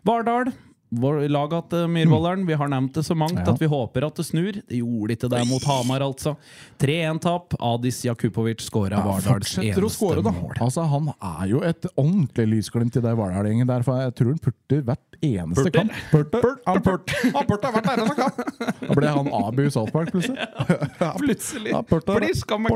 Vardal. 0.07 0.53
Laget 0.91 1.69
til 1.71 1.87
Myhrvolderen. 1.87 2.41
Vi 2.45 2.53
har 2.59 2.67
nevnt 2.67 2.93
det 2.97 3.05
så 3.07 3.15
mangt 3.15 3.37
Ja. 3.39 3.53
at 3.53 3.59
vi 3.61 3.65
håper 3.71 4.03
at 4.07 4.15
det 4.19 4.25
snur. 4.27 4.51
Det 4.67 4.77
gjorde 4.81 5.11
ikke 5.15 5.29
det 5.31 5.47
mot 5.47 5.63
Hamar, 5.63 6.01
altså. 6.03 6.35
3-1-tap. 6.79 7.53
Adis 7.61 8.01
Jakubovic 8.03 8.59
skåra 8.59 8.91
Ja, 8.99 9.01
Vardals 9.05 9.55
eneste 9.57 9.79
å 9.79 9.87
eneste 9.87 10.23
da. 10.23 10.31
mål. 10.35 10.53
Altså, 10.59 10.83
han 10.91 11.07
er 11.21 11.47
jo 11.47 11.61
et 11.63 11.85
ordentlig 11.95 12.47
lysglimt 12.57 12.97
i 12.97 12.99
det 13.01 13.15
Vardal-gjengen 13.15 13.67
der. 13.67 13.83
For 13.87 14.01
jeg 14.03 14.15
tror 14.19 14.27
han 14.33 14.39
purter 14.43 14.81
hvert 14.83 14.99
eneste 15.23 15.63
Purter? 15.63 15.79
kamp. 15.79 15.91
Purter. 16.11 16.57
Han 16.67 16.81
purter 16.81 17.31
Han 17.37 17.45
purter 17.47 17.71
hvert 17.71 17.91
eneste 17.95 18.15
kamp! 18.15 18.35
Da 18.91 18.93
ble 18.97 19.07
han 19.07 19.27
Abu 19.31 19.61
i 19.65 19.69
South 19.71 19.91
Park, 19.93 20.11
plutselig. 20.11 20.37
Plutselig. 21.21 21.71
Ja, 21.71 21.81
purter. 21.81 22.19
Please 22.19 22.43
come. 22.43 22.67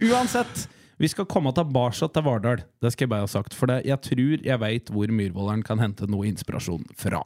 Uansett, 0.00 0.68
vi 0.98 1.08
skal 1.10 1.26
komme 1.30 1.52
tilbake 1.56 2.08
til 2.14 2.22
Vardal. 2.26 2.64
Det 2.82 2.92
skal 2.94 3.06
jeg 3.06 3.12
bare 3.14 3.26
ha 3.26 3.30
sagt. 3.30 3.54
For 3.58 3.66
det, 3.70 3.80
jeg 3.88 4.00
tror 4.06 4.44
jeg 4.46 4.60
veit 4.62 4.90
hvor 4.94 5.10
Myhrvolderen 5.10 5.64
kan 5.66 5.78
hente 5.82 6.06
noe 6.10 6.26
inspirasjon 6.30 6.84
fra. 6.98 7.22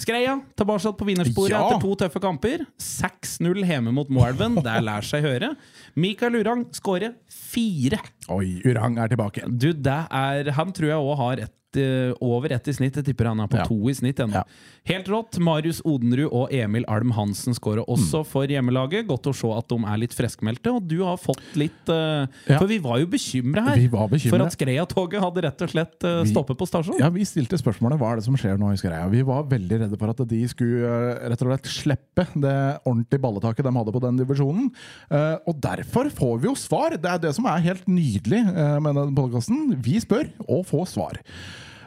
Skreia 0.00 0.40
tilbake 0.58 0.90
på 0.98 1.06
vinnersporet 1.06 1.52
Ja. 1.54 1.60
etter 1.68 1.80
to 1.84 1.94
tøffe 1.94 2.20
kamper. 2.22 2.64
6-0 2.82 3.60
hjemme 3.66 3.92
mot 3.94 4.08
Moelven. 4.10 4.56
Det 4.62 4.78
lær 4.82 5.06
seg 5.06 5.22
høre. 5.22 5.52
Mikael 5.94 6.34
Urang 6.40 6.64
skårer 6.74 7.14
fire. 7.30 8.00
Oi, 8.34 8.60
Urang 8.66 8.98
er 8.98 9.08
tilbake. 9.12 9.46
Du, 9.46 9.70
det 9.72 10.00
er 10.10 10.50
Han 10.58 10.72
tror 10.74 10.88
jeg 10.90 10.98
òg 10.98 11.16
har 11.22 11.44
eh, 11.46 11.52
over 12.20 12.52
ett 12.52 12.68
i 12.68 12.72
snitt. 12.76 12.94
Jeg 12.96 13.04
tipper 13.04 13.26
han 13.30 13.40
er 13.40 13.46
på 13.48 13.56
Ja. 13.58 13.64
to 13.64 13.76
i 13.88 13.94
snitt 13.94 14.16
ennå. 14.22 14.34
Ja. 14.34 14.44
Helt 14.86 15.06
rått. 15.08 15.38
Marius 15.40 15.80
Odenrud 15.84 16.28
og 16.32 16.52
Emil 16.52 16.84
Alm 16.88 17.10
Hansen 17.12 17.54
skårer 17.54 17.84
også 17.88 18.20
Mm. 18.22 18.26
for 18.26 18.46
hjemmelaget. 18.46 19.06
Godt 19.08 19.26
å 19.30 19.34
se 19.34 19.48
at 19.56 19.68
de 19.68 19.76
er 19.84 19.96
litt 19.98 20.12
friskmeldte. 20.14 20.74
Og 20.74 20.86
du 20.86 21.02
har 21.04 21.16
fått 21.16 21.40
litt 21.56 21.88
uh, 21.88 22.26
Ja. 22.48 22.58
For 22.58 22.66
vi 22.66 22.78
var 22.78 22.98
jo 23.00 23.06
bekymra 23.06 23.64
her 23.68 23.88
bekymret. 23.88 24.30
for 24.30 24.42
at 24.42 24.52
Skreia-toget 24.52 25.20
hadde 25.20 25.42
rett 25.42 25.62
og 25.62 25.68
slett 25.70 26.04
eh, 26.04 26.22
Vi- 26.22 26.32
stoppet 26.32 26.56
på 26.58 26.66
stasjonen. 26.68 27.00
Ja, 27.00 27.08
Vi 27.10 27.24
stilte 27.24 27.56
spørsmålet 27.58 27.98
hva 27.98 28.12
er 28.12 28.16
det 28.16 28.24
som 28.24 28.36
skjer 28.36 28.58
nå 28.58 28.72
i 28.72 28.76
Skreia. 28.76 29.08
Vi 29.10 29.22
var 29.22 29.44
veldig 29.44 29.80
redde 29.80 29.98
for 29.98 30.10
at 30.10 30.16
de 30.28 30.46
skulle 30.48 30.84
uh, 30.84 31.28
rett 31.30 31.42
og 31.42 31.48
slett 31.48 31.64
slippe 31.66 32.26
det 32.38 32.80
ordentlige 32.86 33.20
balletaket 33.20 33.64
de 33.64 33.72
hadde 33.72 33.92
på 33.92 34.00
den 34.00 34.16
divisjonen. 34.18 34.70
Eh, 35.10 35.36
og 35.46 35.60
derfor 35.60 36.10
får 36.10 36.40
vi 36.40 36.48
jo 36.48 36.54
svar! 36.54 36.90
Det 37.00 37.10
er 37.10 37.18
det 37.18 37.34
som 37.34 37.46
er 37.46 37.58
helt 37.60 37.86
nydelig 37.86 38.42
eh, 38.54 38.78
med 38.80 38.94
den 38.94 39.14
podkasten. 39.14 39.74
Vi 39.82 39.98
spør 40.00 40.28
og 40.48 40.66
får 40.66 40.86
svar. 40.92 41.18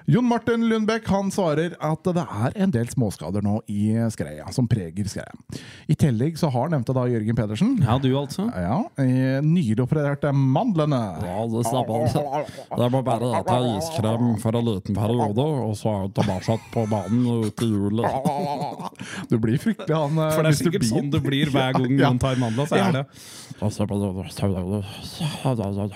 Jon 0.07 0.23
Martin 0.23 0.61
Lundbekk 0.69 1.09
han 1.11 1.27
svarer 1.35 1.73
at 1.83 2.05
det 2.15 2.21
er 2.23 2.53
en 2.63 2.71
del 2.71 2.87
småskader 2.87 3.43
nå 3.43 3.57
i 3.67 3.89
Skreia, 4.13 4.45
som 4.55 4.63
preger 4.71 5.03
Skreia. 5.11 5.33
I 5.91 5.97
tillegg 5.99 6.37
så 6.39 6.47
har 6.53 6.69
nevnte 6.71 6.95
da 6.95 7.03
Jørgen 7.11 7.35
Pedersen 7.35 7.73
Ja, 7.83 7.97
du 7.99 8.07
altså. 8.15 8.45
ja, 8.55 8.77
eh, 9.03 10.31
mandlene. 10.31 11.01
Ja, 11.27 11.43
det 11.51 11.65
stemmer. 11.67 12.47
Det 12.79 12.87
må 12.93 13.01
bare 13.03 13.43
ta 13.49 13.59
iskrem 13.73 14.37
for 14.39 14.55
en 14.55 14.69
liten 14.69 14.95
periode, 14.95 15.43
og 15.43 15.75
så 15.75 15.91
er 15.91 15.99
hun 16.05 16.15
tilbake 16.21 16.57
på 16.71 16.85
banen 16.87 17.27
ut 17.43 17.65
i 17.67 17.67
juli. 17.67 18.07
Du 19.27 19.35
blir 19.43 19.59
fryktelig 19.59 19.91
han 19.91 20.15
eh, 20.23 20.31
For 20.37 20.47
det 20.47 20.53
er 20.53 20.59
sikkert 20.61 20.87
sånn 20.87 21.11
det 21.11 21.19
blir 21.25 21.51
hver 21.51 21.75
gang 21.81 21.97
noen 21.99 22.23
tar 22.23 22.39
mandler, 22.39 22.71
Så 22.71 22.79
er 22.79 22.95
det 22.95 23.05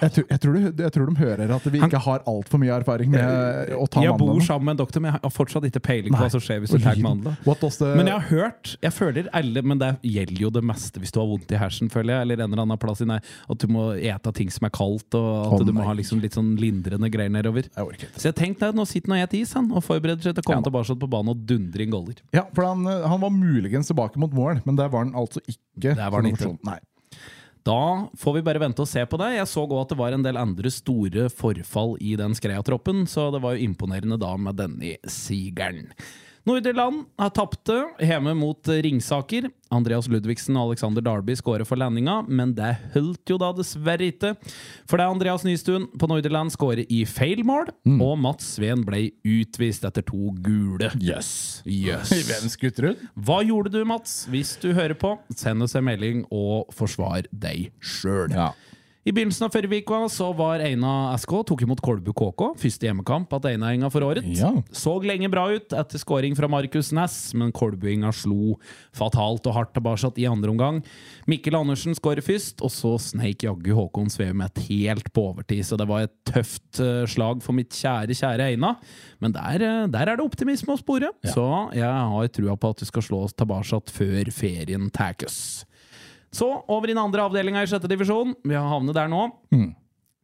Jeg 0.01 0.13
tror, 0.15 0.25
jeg, 0.31 0.39
tror 0.41 0.55
du, 0.55 0.83
jeg 0.83 0.93
tror 0.95 1.09
de 1.11 1.15
hører 1.21 1.53
at 1.55 1.67
vi 1.73 1.81
ikke 1.85 2.01
har 2.05 2.23
altfor 2.29 2.61
mye 2.61 2.73
erfaring 2.79 3.11
med 3.13 3.73
å 3.77 3.85
ta 3.91 4.03
Jeg 4.05 4.17
bor 4.17 4.41
sammen 4.45 4.69
med 4.69 4.75
en 4.75 4.81
doktor, 4.81 5.03
men 5.03 5.11
jeg 5.13 5.21
har 5.23 5.33
fortsatt 5.35 5.67
ikke 5.69 5.83
peiling 5.85 6.15
på 6.15 6.23
hva 6.23 6.31
som 6.33 6.43
skjer 6.43 6.63
hvis 6.63 6.73
du 6.73 6.79
tar 6.81 6.97
the, 6.97 7.93
Men 7.97 8.09
jeg 8.09 8.15
har 8.17 8.27
hørt 8.31 8.73
Jeg 8.81 8.93
føler 8.95 9.29
alle 9.37 9.63
Men 9.65 9.81
det 9.81 9.91
gjelder 10.07 10.41
jo 10.47 10.51
det 10.57 10.63
meste 10.65 11.01
hvis 11.01 11.13
du 11.13 11.21
har 11.21 11.29
vondt 11.29 11.53
i 11.53 11.59
hersen, 11.61 11.91
føler 11.93 12.15
jeg. 12.15 12.25
Eller 12.27 12.43
en 12.45 12.51
eller 12.51 12.65
annen 12.65 12.81
plass 12.81 13.03
i 13.03 13.07
nei, 13.09 13.19
At 13.51 13.61
du 13.61 13.67
må 13.71 13.91
ete 13.97 14.33
ting 14.37 14.51
som 14.53 14.65
er 14.67 14.73
kaldt, 14.73 15.17
og 15.17 15.59
at 15.59 15.67
du 15.67 15.73
må 15.75 15.85
ha 15.85 15.95
liksom 15.97 16.21
litt 16.23 16.37
sånn 16.37 16.53
lindrende 16.59 17.09
greier 17.13 17.31
nedover. 17.33 17.69
Jeg. 17.77 18.09
Så 18.15 18.29
jeg 18.31 18.37
tenkte 18.39 18.71
at 18.71 18.77
nå 18.77 18.85
sitter 18.89 19.13
han 19.13 19.21
og 19.21 19.29
spiser 19.29 19.41
is 19.41 19.53
han, 19.57 19.69
og 19.71 19.83
forbereder 19.85 20.23
seg 20.25 20.35
til 20.37 20.43
å 20.43 20.47
komme 20.47 20.61
Ja. 20.61 20.67
tilbake 20.69 20.97
på 21.01 21.09
banen 21.09 21.33
og 21.33 21.45
dundre 21.47 21.85
inn 21.85 21.93
goller. 21.93 22.21
Ja, 22.35 22.45
for 22.53 22.65
han, 22.67 22.85
han 22.85 23.21
var 23.21 23.33
muligens 23.33 23.87
tilbake 23.91 24.19
mot 24.21 24.33
mål, 24.33 24.61
men 24.65 24.75
der 24.79 24.89
var 24.89 25.05
han 25.05 25.13
altså 25.15 25.41
ikke. 25.47 25.95
Der 25.95 26.09
var 26.09 26.21
han 26.21 26.31
ikke. 26.31 26.57
Nei. 26.67 26.79
Da 27.67 28.07
får 28.17 28.33
vi 28.33 28.41
bare 28.45 28.61
vente 28.63 28.81
og 28.81 28.89
se 28.89 29.03
på 29.05 29.19
det. 29.21 29.35
Jeg 29.35 29.49
så 29.49 29.65
òg 29.67 29.75
at 29.83 29.93
det 29.93 29.99
var 29.99 30.15
en 30.15 30.25
del 30.25 30.39
andre 30.41 30.71
store 30.73 31.27
forfall 31.29 31.93
i 32.01 32.15
den 32.17 32.33
Skreia-troppen, 32.37 33.05
så 33.09 33.29
det 33.33 33.43
var 33.43 33.53
jo 33.55 33.67
imponerende 33.67 34.17
da 34.21 34.33
med 34.37 34.57
denne 34.57 34.95
sigeren. 35.05 35.91
Nordirland 36.47 37.05
har 37.21 37.29
tapte 37.29 37.75
hjemme 38.01 38.33
mot 38.33 38.67
Ringsaker. 38.67 39.45
Andreas 39.71 40.07
Ludvigsen 40.11 40.57
og 40.57 40.71
Alexander 40.71 41.03
Darby 41.05 41.35
skårer 41.37 41.67
for 41.69 41.79
landinga, 41.79 42.17
men 42.27 42.55
det 42.57 42.73
holdt 42.95 43.29
jo 43.29 43.37
da 43.39 43.51
dessverre 43.55 44.09
ikke. 44.09 44.33
For 44.89 44.97
det 44.97 45.05
er 45.05 45.13
Andreas 45.13 45.45
Nystuen 45.47 45.85
på 46.01 46.09
Nordirland 46.09 46.51
skårer 46.55 46.89
i 46.89 47.03
feil 47.05 47.43
mål, 47.47 47.69
og 47.93 48.17
Mats 48.19 48.55
Sveen 48.57 48.81
ble 48.87 49.11
utvist 49.21 49.85
etter 49.87 50.05
to 50.07 50.33
gule. 50.41 50.89
Jøss. 50.97 51.61
Yes. 51.69 52.09
Hvem 52.31 52.49
skutter 52.51 52.91
ut? 52.91 53.05
Hva 53.15 53.41
gjorde 53.45 53.75
du, 53.77 53.83
Mats? 53.87 54.23
Hvis 54.31 54.57
du 54.61 54.71
hører 54.73 54.97
på, 54.97 55.13
send 55.37 55.63
oss 55.63 55.77
en 55.77 55.85
melding 55.87 56.25
og 56.33 56.73
forsvar 56.75 57.29
deg 57.31 57.69
sjøl. 57.79 58.33
Ja. 58.33 58.51
I 59.01 59.09
begynnelsen 59.09 59.47
av 59.47 59.53
forrige 59.55 59.81
uke 59.81 59.97
så 60.13 60.27
var 60.37 60.61
Eina 60.61 61.15
SK 61.17 61.31
tok 61.49 61.63
imot 61.65 61.79
Kolbu 61.81 62.11
KK. 62.13 62.43
Første 62.61 62.85
hjemmekamp 62.85 63.31
at 63.33 63.47
Eina-inga 63.49 63.89
for 63.89 64.05
året. 64.05 64.27
Ja. 64.37 64.51
Så 64.77 64.93
lenge 65.01 65.29
bra 65.33 65.47
ut 65.49 65.73
etter 65.73 66.01
scoring 66.01 66.35
fra 66.37 66.49
Markus 66.51 66.91
Næss, 66.93 67.31
men 67.33 67.49
Kolbuinga 67.55 68.11
slo 68.13 68.59
fatalt 68.93 69.49
og 69.49 69.55
hardt 69.57 69.73
tilbake 69.73 70.11
i 70.21 70.27
andre 70.29 70.53
omgang. 70.53 70.83
Mikkel 71.25 71.57
Andersen 71.57 71.97
skårer 71.97 72.21
først, 72.25 72.61
og 72.61 72.69
så 72.73 72.93
sneik 73.01 73.47
jaggu 73.47 73.73
Håkon 73.73 74.13
Sveum 74.13 74.45
et 74.45 74.61
helt 74.67 75.09
på 75.15 75.31
overtid. 75.31 75.65
Så 75.65 75.81
det 75.81 75.89
var 75.89 76.05
et 76.05 76.13
tøft 76.29 76.83
eh, 76.83 77.01
slag 77.09 77.41
for 77.41 77.57
mitt 77.57 77.73
kjære, 77.73 78.13
kjære 78.13 78.51
Eina. 78.51 78.75
Men 79.23 79.33
der, 79.33 79.65
eh, 79.65 79.89
der 79.89 80.13
er 80.13 80.21
det 80.21 80.29
optimisme 80.29 80.77
å 80.77 80.81
spore. 80.81 81.09
Så 81.25 81.47
jeg 81.73 81.89
har 81.89 82.31
trua 82.37 82.53
på 82.53 82.75
at 82.75 82.85
vi 82.85 82.91
skal 82.93 83.09
slå 83.09 83.25
oss 83.25 83.33
tilbake 83.33 83.81
før 83.97 84.29
ferien 84.35 84.91
tar 84.93 85.17
oss. 85.25 85.65
Så 86.31 86.47
over 86.71 86.87
i 86.87 86.93
den 86.93 87.01
andre 87.03 87.25
avdelinga 87.27 87.63
i 87.63 87.67
sjette 87.67 87.89
divisjon. 87.91 88.35
Vi 88.47 88.55
har 88.55 88.69
havnet 88.71 88.95
der 88.95 89.09
nå. 89.11 89.25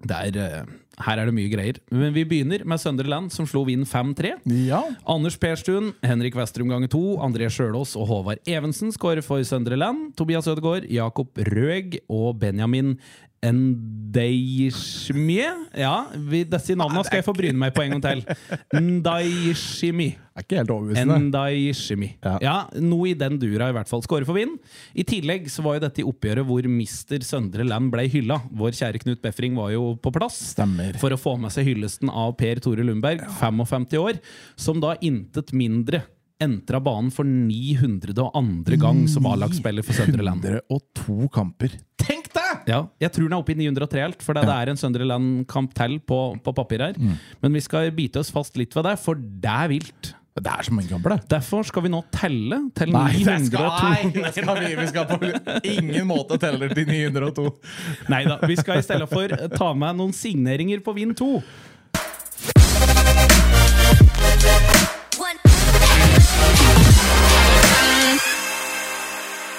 Der, 0.08 0.38
eh, 0.38 0.64
her 1.06 1.20
er 1.22 1.30
det 1.30 1.36
mye 1.38 1.52
greier. 1.52 1.78
Men 1.94 2.14
vi 2.16 2.24
begynner 2.26 2.64
med 2.66 2.82
Søndre 2.82 3.08
Land, 3.10 3.30
som 3.34 3.46
slo 3.50 3.62
Vind 3.68 3.86
5-3. 3.86 4.34
Ja. 4.66 4.82
Anders 5.06 5.38
Perstuen, 5.38 5.92
Henrik 6.06 6.38
Westrum 6.40 6.72
ganger 6.72 6.90
to, 6.94 7.04
André 7.22 7.50
Sjølås 7.54 7.96
og 8.00 8.10
Håvard 8.10 8.42
Evensen 8.50 8.90
skårer 8.96 9.22
for 9.26 9.44
Søndre 9.46 9.78
Land. 9.78 10.16
Tobias 10.18 10.50
Ødegaard, 10.50 10.90
Jakob 10.90 11.38
Røeg 11.52 12.00
og 12.10 12.40
Benjamin 12.42 12.96
Ndeishmie. 14.18 15.46
Ja, 15.78 16.08
vi, 16.16 16.42
disse 16.50 16.76
navnene 16.78 17.04
skal 17.06 17.18
jeg 17.20 17.26
få 17.28 17.34
bryne 17.38 17.60
meg 17.62 17.74
på 17.76 17.84
en 17.84 17.92
gang 17.96 18.04
til. 18.04 18.24
Ndaishimi. 18.74 20.10
Er 20.38 20.42
ikke 20.46 20.58
helt 20.60 20.72
overbevisende. 20.74 21.18
Ndaishimi. 21.30 22.10
Ja. 22.26 22.34
Ja, 22.44 22.56
noe 22.82 23.10
i 23.12 23.16
den 23.18 23.38
dura 23.42 23.70
i 23.70 23.76
hvert 23.78 23.90
fall. 23.90 24.04
Skårer 24.06 24.26
for 24.28 24.36
Vind. 24.38 24.58
I 24.98 25.04
tillegg 25.08 25.50
så 25.54 25.62
var 25.66 25.74
jo 25.78 25.82
dette 25.86 26.02
i 26.02 26.08
oppgjøret 26.10 26.46
hvor 26.50 26.64
Mister 26.72 27.20
Søndre 27.26 27.64
Land 27.68 27.88
ble 27.94 28.04
hylla. 28.12 28.38
Vår 28.58 28.72
kjære 28.78 29.00
Knut 29.06 29.22
Befring 29.24 29.54
var 29.58 29.70
jo 29.76 29.84
på 30.02 30.10
plass 30.16 30.38
Stemmer. 30.54 30.87
For 31.02 31.14
å 31.14 31.20
få 31.20 31.36
med 31.42 31.54
seg 31.54 31.68
hyllesten 31.72 32.12
av 32.12 32.36
Per 32.40 32.62
Tore 32.64 32.86
Lundberg, 32.88 33.26
55 33.40 33.90
år, 34.00 34.22
som 34.60 34.80
da 34.84 34.96
intet 35.04 35.54
mindre 35.56 36.04
entra 36.44 36.80
banen 36.84 37.10
for 37.14 37.26
902. 37.26 38.78
gang 38.78 39.08
som 39.10 39.26
A-lagsspiller 39.30 39.86
for 39.86 39.98
Søndre 39.98 40.26
Land. 40.26 40.46
902 40.46 41.30
kamper. 41.34 41.74
Tenk 41.98 42.30
deg! 42.36 42.68
Ja, 42.70 42.84
jeg 43.02 43.14
tror 43.16 43.28
den 43.28 43.36
er 43.38 43.42
oppe 43.42 43.56
i 43.56 43.58
903 43.58 44.04
helt, 44.04 44.22
for 44.26 44.38
det, 44.38 44.46
det 44.48 44.54
er 44.54 44.72
en 44.72 44.80
Søndre 44.80 45.08
Land-kamp 45.08 45.74
til 45.78 45.98
på, 46.06 46.22
på 46.44 46.54
papir 46.58 46.84
her. 46.86 47.00
Men 47.42 47.58
vi 47.58 47.64
skal 47.66 47.90
bite 47.96 48.22
oss 48.22 48.32
fast 48.34 48.58
litt 48.60 48.76
ved 48.78 48.86
det, 48.92 48.98
for 49.02 49.18
det 49.18 49.58
er 49.66 49.74
vilt. 49.74 50.14
Det 50.38 50.52
er 50.54 50.68
så 50.68 50.74
mange 50.76 50.90
kamper, 50.92 51.16
det. 51.16 51.30
Derfor 51.32 51.66
skal 51.66 51.86
vi 51.88 51.92
nå 51.94 52.02
telle 52.14 52.60
til 52.78 52.92
Nei, 52.94 53.08
902. 53.24 53.48
skal, 53.48 53.70
nei, 54.14 54.32
skal 54.36 54.60
vi, 54.62 54.74
vi 54.78 54.88
skal 54.92 55.08
på 55.10 55.18
ingen 55.74 56.08
måte 56.10 56.38
telle 56.42 56.70
til 56.74 56.86
902. 56.92 57.48
Nei 58.14 58.24
da, 58.28 58.38
vi 58.46 58.60
skal 58.60 58.82
i 58.82 58.86
stedet 58.86 59.10
for 59.10 59.34
ta 59.58 59.72
med 59.74 59.98
noen 59.98 60.14
signeringer 60.16 60.84
på 60.86 60.94
Vind 60.98 61.18
2. 61.18 61.32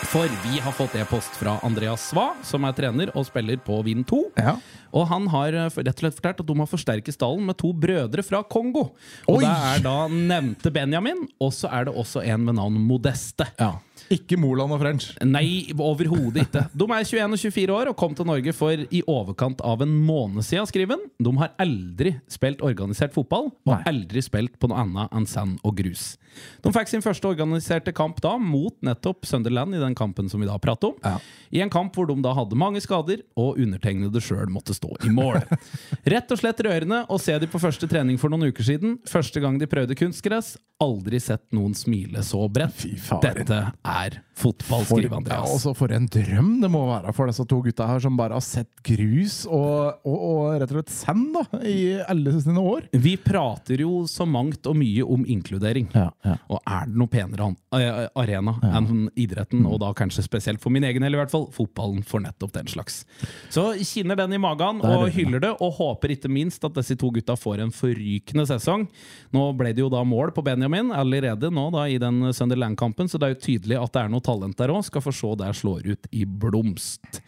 For 0.08 0.24
vi 0.40 0.56
har 0.64 0.72
fått 0.72 0.94
e-post 0.96 1.34
fra 1.36 1.58
Andreas 1.66 2.06
Sva, 2.08 2.30
som 2.46 2.64
er 2.64 2.72
trener 2.72 3.10
og 3.12 3.26
spiller 3.28 3.58
på 3.60 3.76
Vind 3.84 4.06
2. 4.08 4.20
Ja. 4.40 4.54
Og 4.96 5.04
han 5.10 5.26
har 5.28 5.52
eh, 5.52 5.66
rett 5.68 5.90
og 5.92 6.00
slett 6.00 6.16
fortalt 6.16 6.40
at 6.40 6.48
de 6.48 6.56
har 6.56 6.70
forsterket 6.70 7.12
stallen 7.16 7.44
med 7.44 7.58
to 7.60 7.74
brødre 7.76 8.24
fra 8.24 8.40
Kongo. 8.48 8.86
Og 9.28 9.36
Oi! 9.36 9.42
det 9.44 9.50
er 9.52 9.84
da 9.84 9.96
nevnte 10.08 10.72
Benjamin, 10.72 11.26
og 11.44 11.52
så 11.52 11.68
er 11.68 11.90
det 11.90 11.94
også 12.00 12.24
en 12.24 12.48
med 12.48 12.56
navn 12.56 12.80
Modeste. 12.88 13.50
ja. 13.60 13.74
Ikke 14.14 14.38
Moland 14.40 14.72
og 14.74 14.80
French. 14.82 15.10
Nei, 15.26 15.68
overhodet 15.74 16.46
ikke. 16.46 16.64
De 16.72 16.88
er 16.88 17.04
21 17.08 17.36
og 17.36 17.42
24 17.42 17.76
år 17.76 17.90
og 17.92 17.98
kom 18.00 18.14
til 18.18 18.28
Norge 18.28 18.54
for 18.56 18.84
i 18.88 19.02
overkant 19.08 19.62
av 19.66 19.82
en 19.84 19.94
måned 20.04 20.46
siden, 20.46 20.68
skriver 20.70 20.96
han. 20.96 21.04
De 21.18 21.34
har 21.40 21.54
aldri 21.60 22.14
spilt 22.30 22.62
organisert 22.64 23.14
fotball, 23.16 23.50
og 23.66 23.74
Nei. 23.74 23.82
aldri 23.90 24.22
spilt 24.24 24.58
på 24.60 24.70
noe 24.70 24.80
annet 24.84 25.14
enn 25.16 25.28
sand 25.28 25.58
og 25.66 25.76
grus. 25.80 26.14
De 26.62 26.70
fikk 26.74 26.90
sin 26.90 27.02
første 27.04 27.26
organiserte 27.28 27.92
kamp 27.96 28.20
da, 28.22 28.36
mot 28.38 28.76
nettopp 28.84 29.26
Sunderland 29.26 29.74
i 29.74 29.82
den 29.82 29.96
kampen 29.98 30.28
som 30.30 30.42
vi 30.42 30.48
da 30.48 30.58
prater 30.62 30.92
om. 30.92 30.98
Ja. 31.02 31.16
I 31.50 31.62
en 31.64 31.72
kamp 31.72 31.96
hvor 31.96 32.08
de 32.08 32.16
da 32.22 32.34
hadde 32.36 32.58
mange 32.58 32.82
skader, 32.84 33.22
og 33.38 33.58
undertegnede 33.58 34.22
sjøl 34.22 34.50
måtte 34.52 34.76
stå 34.76 34.92
i 35.06 35.12
mål. 35.14 35.40
Rett 36.08 36.30
og 36.34 36.40
slett 36.40 36.60
rørende 36.64 37.04
å 37.10 37.18
se 37.22 37.36
de 37.40 37.48
på 37.50 37.60
første 37.62 37.88
trening 37.90 38.18
for 38.20 38.32
noen 38.32 38.50
uker 38.52 38.66
siden. 38.66 38.98
Første 39.08 39.42
gang 39.42 39.58
de 39.60 39.68
prøvde 39.70 39.96
kunstgress. 39.98 40.56
Aldri 40.82 41.18
sett 41.22 41.42
noen 41.56 41.74
smile 41.74 42.22
så 42.26 42.44
bredt. 42.52 42.84
Dette 43.24 43.60
er 43.88 44.18
fotball, 44.38 44.84
For, 44.86 45.00
skriver 45.00 45.10
ja, 45.10 45.18
Andreas. 45.18 45.50
også 45.56 45.72
for 45.74 45.90
en 45.96 46.04
drøm 46.14 46.50
det 46.62 46.68
må 46.70 46.84
være 46.86 47.10
for 47.16 47.26
disse 47.26 47.42
to 47.50 47.56
gutta 47.64 47.88
her 47.88 47.98
som 48.04 48.14
bare 48.18 48.36
har 48.36 48.44
sett 48.44 48.68
grus 48.86 49.40
og, 49.48 49.98
og, 50.06 50.18
og 50.28 50.60
rett 50.62 50.70
og 50.70 50.76
slett 50.78 50.92
sand 50.94 51.32
da, 51.34 51.42
i 51.66 51.78
alle 52.06 52.34
sine 52.44 52.62
år. 52.62 52.86
Vi 52.94 53.16
prater 53.18 53.82
jo 53.82 54.04
så 54.10 54.26
mangt 54.28 54.68
og 54.70 54.76
mye 54.78 55.02
om 55.02 55.24
inkludering. 55.26 55.88
Ja, 55.96 56.06
ja. 56.26 56.36
Og 56.54 56.60
er 56.62 56.86
det 56.86 57.00
noe 57.02 57.10
penere 57.10 57.48
an- 57.48 57.56
eh, 57.80 58.04
arena 58.22 58.54
enn 58.68 59.08
idretten, 59.18 59.66
og 59.66 59.80
da 59.82 59.90
kanskje 59.98 60.22
spesielt 60.28 60.62
for 60.62 60.70
min 60.74 60.86
egen 60.86 61.02
del, 61.02 61.16
i 61.16 61.20
hvert 61.20 61.32
fall, 61.34 61.48
fotballen 61.54 62.04
for 62.06 62.22
nettopp 62.22 62.54
den 62.60 62.70
slags. 62.70 63.00
Så 63.50 63.72
kinner 63.82 64.20
den 64.22 64.36
i 64.38 64.40
magen 64.42 64.78
og 64.86 65.06
det. 65.08 65.14
hyller 65.18 65.42
det, 65.48 65.52
og 65.58 65.74
håper 65.80 66.14
ikke 66.14 66.30
minst 66.30 66.62
at 66.68 66.78
disse 66.78 66.94
to 67.00 67.10
gutta 67.14 67.34
får 67.38 67.64
en 67.66 67.74
forrykende 67.74 68.46
sesong. 68.52 68.86
Nå 69.34 69.48
ble 69.58 69.74
det 69.74 69.82
jo 69.82 69.90
da 69.92 70.04
mål 70.06 70.30
på 70.36 70.44
Benjamin 70.46 70.92
allerede 70.94 71.50
nå 71.50 71.68
da 71.74 71.88
i 71.90 71.98
den 71.98 72.22
Sunderland-kampen, 72.32 73.10
så 73.10 73.18
det 73.18 73.28
er 73.32 73.34
jo 73.34 73.42
tydelig 73.48 73.77
at 73.82 73.92
det 73.94 74.02
er 74.04 74.10
noe 74.12 74.24
talent 74.24 74.58
der 74.58 74.72
òg. 74.74 74.84
Skal 74.88 75.04
få 75.04 75.14
se 75.14 75.30
der 75.40 75.56
slår 75.56 75.86
ut 75.94 76.10
i 76.14 76.24
blomst. 76.24 77.22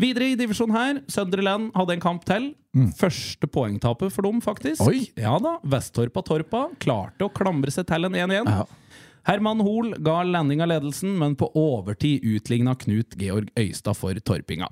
Videre 0.00 0.32
i 0.32 0.36
divisjonen 0.40 0.74
her, 0.76 1.00
Sunderland 1.12 1.70
hadde 1.76 1.94
en 1.98 2.02
kamp 2.02 2.24
til. 2.26 2.52
Første 2.98 3.46
poengtapet 3.52 4.10
for 4.14 4.24
dem, 4.24 4.40
faktisk. 4.42 4.80
Oi. 4.88 5.04
Ja 5.20 5.36
da, 5.42 5.58
Vesttorpa 5.68 6.22
Torpa 6.24 6.66
klarte 6.80 7.28
å 7.28 7.32
klamre 7.34 7.70
seg 7.74 7.86
til 7.90 8.08
en 8.08 8.16
1-1. 8.16 8.48
Ja. 8.48 8.64
Herman 9.28 9.60
Hoel 9.62 9.92
ga 10.02 10.16
landing 10.26 10.64
av 10.64 10.72
ledelsen, 10.72 11.12
men 11.20 11.36
på 11.38 11.46
overtid 11.54 12.24
utligna 12.26 12.72
Knut 12.74 13.14
Georg 13.20 13.52
Øystad 13.54 13.94
for 13.94 14.18
torpinga. 14.18 14.66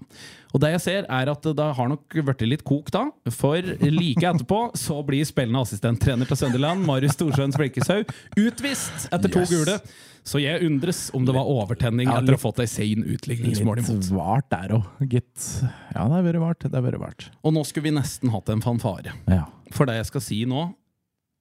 Og 0.50 0.64
det 0.64 0.72
jeg 0.72 0.82
ser, 0.82 1.06
er 1.06 1.30
at 1.30 1.46
det 1.54 1.68
har 1.78 1.90
nok 1.92 2.16
blitt 2.26 2.42
litt 2.48 2.64
kok 2.66 2.90
da, 2.90 3.04
for 3.30 3.62
like 3.62 4.26
etterpå 4.26 4.62
så 4.74 4.98
blir 5.06 5.28
spillende 5.28 5.62
assistenttrener 5.62 6.26
til 6.26 6.40
Sunderland, 6.40 6.82
Marius 6.88 7.14
Storsjøen 7.14 7.54
Sprekkeshaug, 7.54 8.10
utvist 8.42 9.06
etter 9.12 9.30
to 9.30 9.44
Yes. 9.44 9.52
gule. 9.54 9.78
Så 10.26 10.40
jeg 10.42 10.64
undres 10.66 11.09
om 11.16 11.24
det 11.26 11.35
var 11.35 11.48
overtenning 11.48 12.11
etter 12.11 12.35
å 12.35 12.38
ha 12.38 12.42
fått 12.42 12.61
ei 12.62 12.68
sein 12.68 13.04
utligningsmål 13.09 13.80
Litt 13.80 14.11
vart 14.12 14.50
der 14.52 14.74
òg, 14.76 14.88
gitt. 15.09 15.46
Ja, 15.94 16.04
det 16.04 16.18
har 16.18 16.26
vært 16.26 16.42
vart. 16.42 16.66
Det 16.66 16.76
har 16.76 16.85
vært 16.85 17.00
vart. 17.02 17.28
Og 17.40 17.54
nå 17.56 17.64
skulle 17.68 17.88
vi 17.88 17.94
nesten 17.96 18.33
hatt 18.35 18.50
en 18.52 18.62
fanfare. 18.64 19.14
Ja. 19.30 19.46
For 19.74 19.88
det 19.88 19.96
jeg 20.00 20.11
skal 20.11 20.24
si 20.26 20.42
nå, 20.48 20.66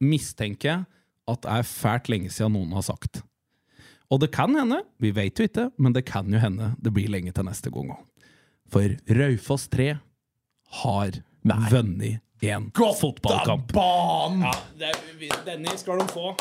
mistenker 0.03 0.71
jeg 0.71 0.85
at 1.29 1.43
det 1.45 1.57
er 1.59 1.67
fælt 1.67 2.09
lenge 2.09 2.31
siden 2.33 2.55
noen 2.55 2.71
har 2.77 2.85
sagt. 2.87 3.21
Og 4.09 4.23
det 4.23 4.31
kan 4.33 4.55
hende, 4.57 4.81
vi 4.97 5.11
vet 5.13 5.37
jo 5.37 5.45
ikke, 5.45 5.67
men 5.77 5.93
det 5.93 6.07
kan 6.09 6.31
jo 6.33 6.39
hende 6.41 6.73
det 6.81 6.93
blir 6.95 7.11
lenge 7.13 7.33
til 7.35 7.45
neste 7.45 7.69
gang 7.73 7.91
òg. 7.93 8.05
For 8.69 8.95
Raufoss 9.17 9.67
3 9.73 9.91
har 10.83 11.19
vunnet 11.43 12.21
en 12.45 12.69
fotballkamp. 12.73 13.73
Banen! 13.73 14.47
Ja, 14.79 15.33
denne 15.45 15.75
skal 15.77 16.01
de 16.01 16.07
få. 16.13 16.33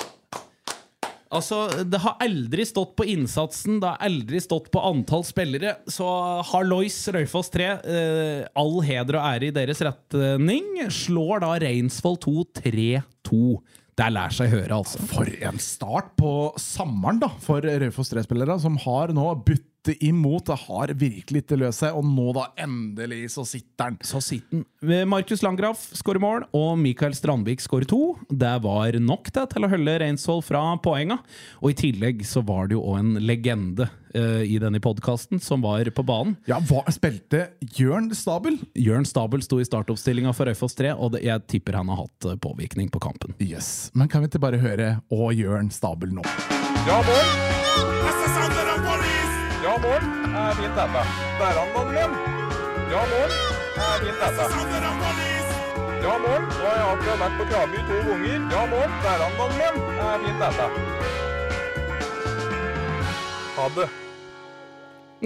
Altså, 1.35 1.85
Det 1.85 2.01
har 2.01 2.17
aldri 2.25 2.65
stått 2.65 2.95
på 2.97 3.05
innsatsen, 3.05 3.81
det 3.83 3.91
har 3.91 4.05
aldri 4.09 4.41
stått 4.41 4.71
på 4.73 4.81
antall 4.81 5.25
spillere. 5.29 5.77
Så 5.91 6.07
Harlois 6.53 6.97
Røyfoss 7.13 7.53
3, 7.53 7.67
eh, 7.85 8.47
all 8.57 8.81
heder 8.87 9.19
og 9.21 9.27
ære 9.29 9.51
i 9.51 9.57
deres 9.57 9.83
retning, 9.85 10.79
slår 10.89 11.45
da 11.45 11.53
Reinsvoll 11.61 12.17
2 12.25 12.37
3-2. 12.63 13.43
Det 13.99 14.07
lærer 14.15 14.35
seg 14.35 14.53
høre, 14.53 14.71
altså. 14.77 15.01
For 15.11 15.27
en 15.27 15.59
start 15.59 16.13
på 16.21 16.33
sommeren 16.63 17.19
da, 17.21 17.33
for 17.43 17.65
Raufoss 17.67 18.13
3-spillere, 18.15 18.61
som 18.63 18.79
har 18.85 19.11
nå 19.13 19.27
butta 19.85 20.05
imot. 20.05 20.47
Det 20.47 20.55
har 20.55 20.89
virkelig 20.95 21.43
ikke 21.43 21.59
løst 21.59 21.83
seg, 21.83 21.95
og 21.95 22.05
nå 22.05 22.33
da 22.37 22.49
endelig 22.59 23.31
så 23.33 23.45
sitter 23.45 23.85
han. 23.85 23.99
Så 24.03 24.21
sitter 24.21 24.63
han. 24.63 25.09
Markus 25.09 25.43
Landgraf 25.43 25.91
skårer 25.95 26.21
mål, 26.21 26.45
og 26.55 26.79
Mikael 26.79 27.15
Strandvik 27.15 27.61
skårer 27.61 27.89
to. 27.89 28.17
Det 28.31 28.57
var 28.63 28.99
nok 29.01 29.31
det 29.35 29.47
til 29.53 29.65
å 29.65 29.71
holde 29.71 29.99
Reinsvoll 30.01 30.43
fra 30.43 30.63
poenga. 30.83 31.19
Og 31.63 31.73
i 31.73 31.79
tillegg 31.79 32.25
så 32.27 32.43
var 32.47 32.69
det 32.69 32.79
jo 32.79 32.85
òg 32.87 33.01
en 33.01 33.19
legende 33.23 33.89
uh, 34.15 34.43
i 34.43 34.59
denne 34.59 34.81
podkasten 34.81 35.41
som 35.43 35.63
var 35.63 35.89
på 35.95 36.05
banen. 36.07 36.37
Ja, 36.49 36.61
hva 36.61 36.85
spilte 36.95 37.49
Jørn 37.77 38.13
Stabel? 38.17 38.59
Jørn 38.79 39.07
Stabel 39.09 39.43
sto 39.45 39.61
i 39.61 39.67
startoppstillinga 39.67 40.35
for 40.37 40.49
Raufoss 40.49 40.79
3, 40.79 40.95
og 40.95 41.17
det, 41.17 41.25
jeg 41.27 41.47
tipper 41.51 41.81
han 41.81 41.91
har 41.93 42.05
hatt 42.05 42.31
eh, 42.31 42.39
påvirkning 42.41 42.91
på 42.95 43.03
kampen. 43.03 43.35
Yes, 43.43 43.91
Men 43.95 44.11
kan 44.11 44.23
vi 44.23 44.31
ikke 44.31 44.43
bare 44.43 44.61
høre 44.63 44.89
Å 45.13 45.31
Jørn 45.35 45.73
Stabel 45.75 46.15
nå? 46.15 46.25
Ja, 46.89 47.03
mål! 47.05 49.08
Mål! 49.83 50.03
Er 50.43 50.53
fint 50.59 50.75
dette. 50.79 51.03
Er 51.47 51.55
han, 51.59 51.69
Madeleine. 51.75 52.17
Ja, 52.93 53.03
mål! 53.13 53.31
Er 53.87 53.99
fint 54.03 54.19
dette. 54.23 54.45
Ja, 56.05 56.15
mål! 56.25 56.43
Nå 56.49 56.65
har 56.65 56.77
jeg 56.81 56.89
akkurat 56.95 57.21
vært 57.23 57.37
på 57.39 57.45
Kraby 57.51 57.79
to 57.91 57.99
ganger. 58.09 58.41
Ja, 58.55 58.63
mål! 58.73 58.91
Er 59.13 59.23
han, 59.23 59.37
Madeleine. 59.39 59.81
Er 60.09 60.19
fint 60.25 60.41
dette. 60.43 60.67
Ha 63.59 63.69
det. 63.77 63.89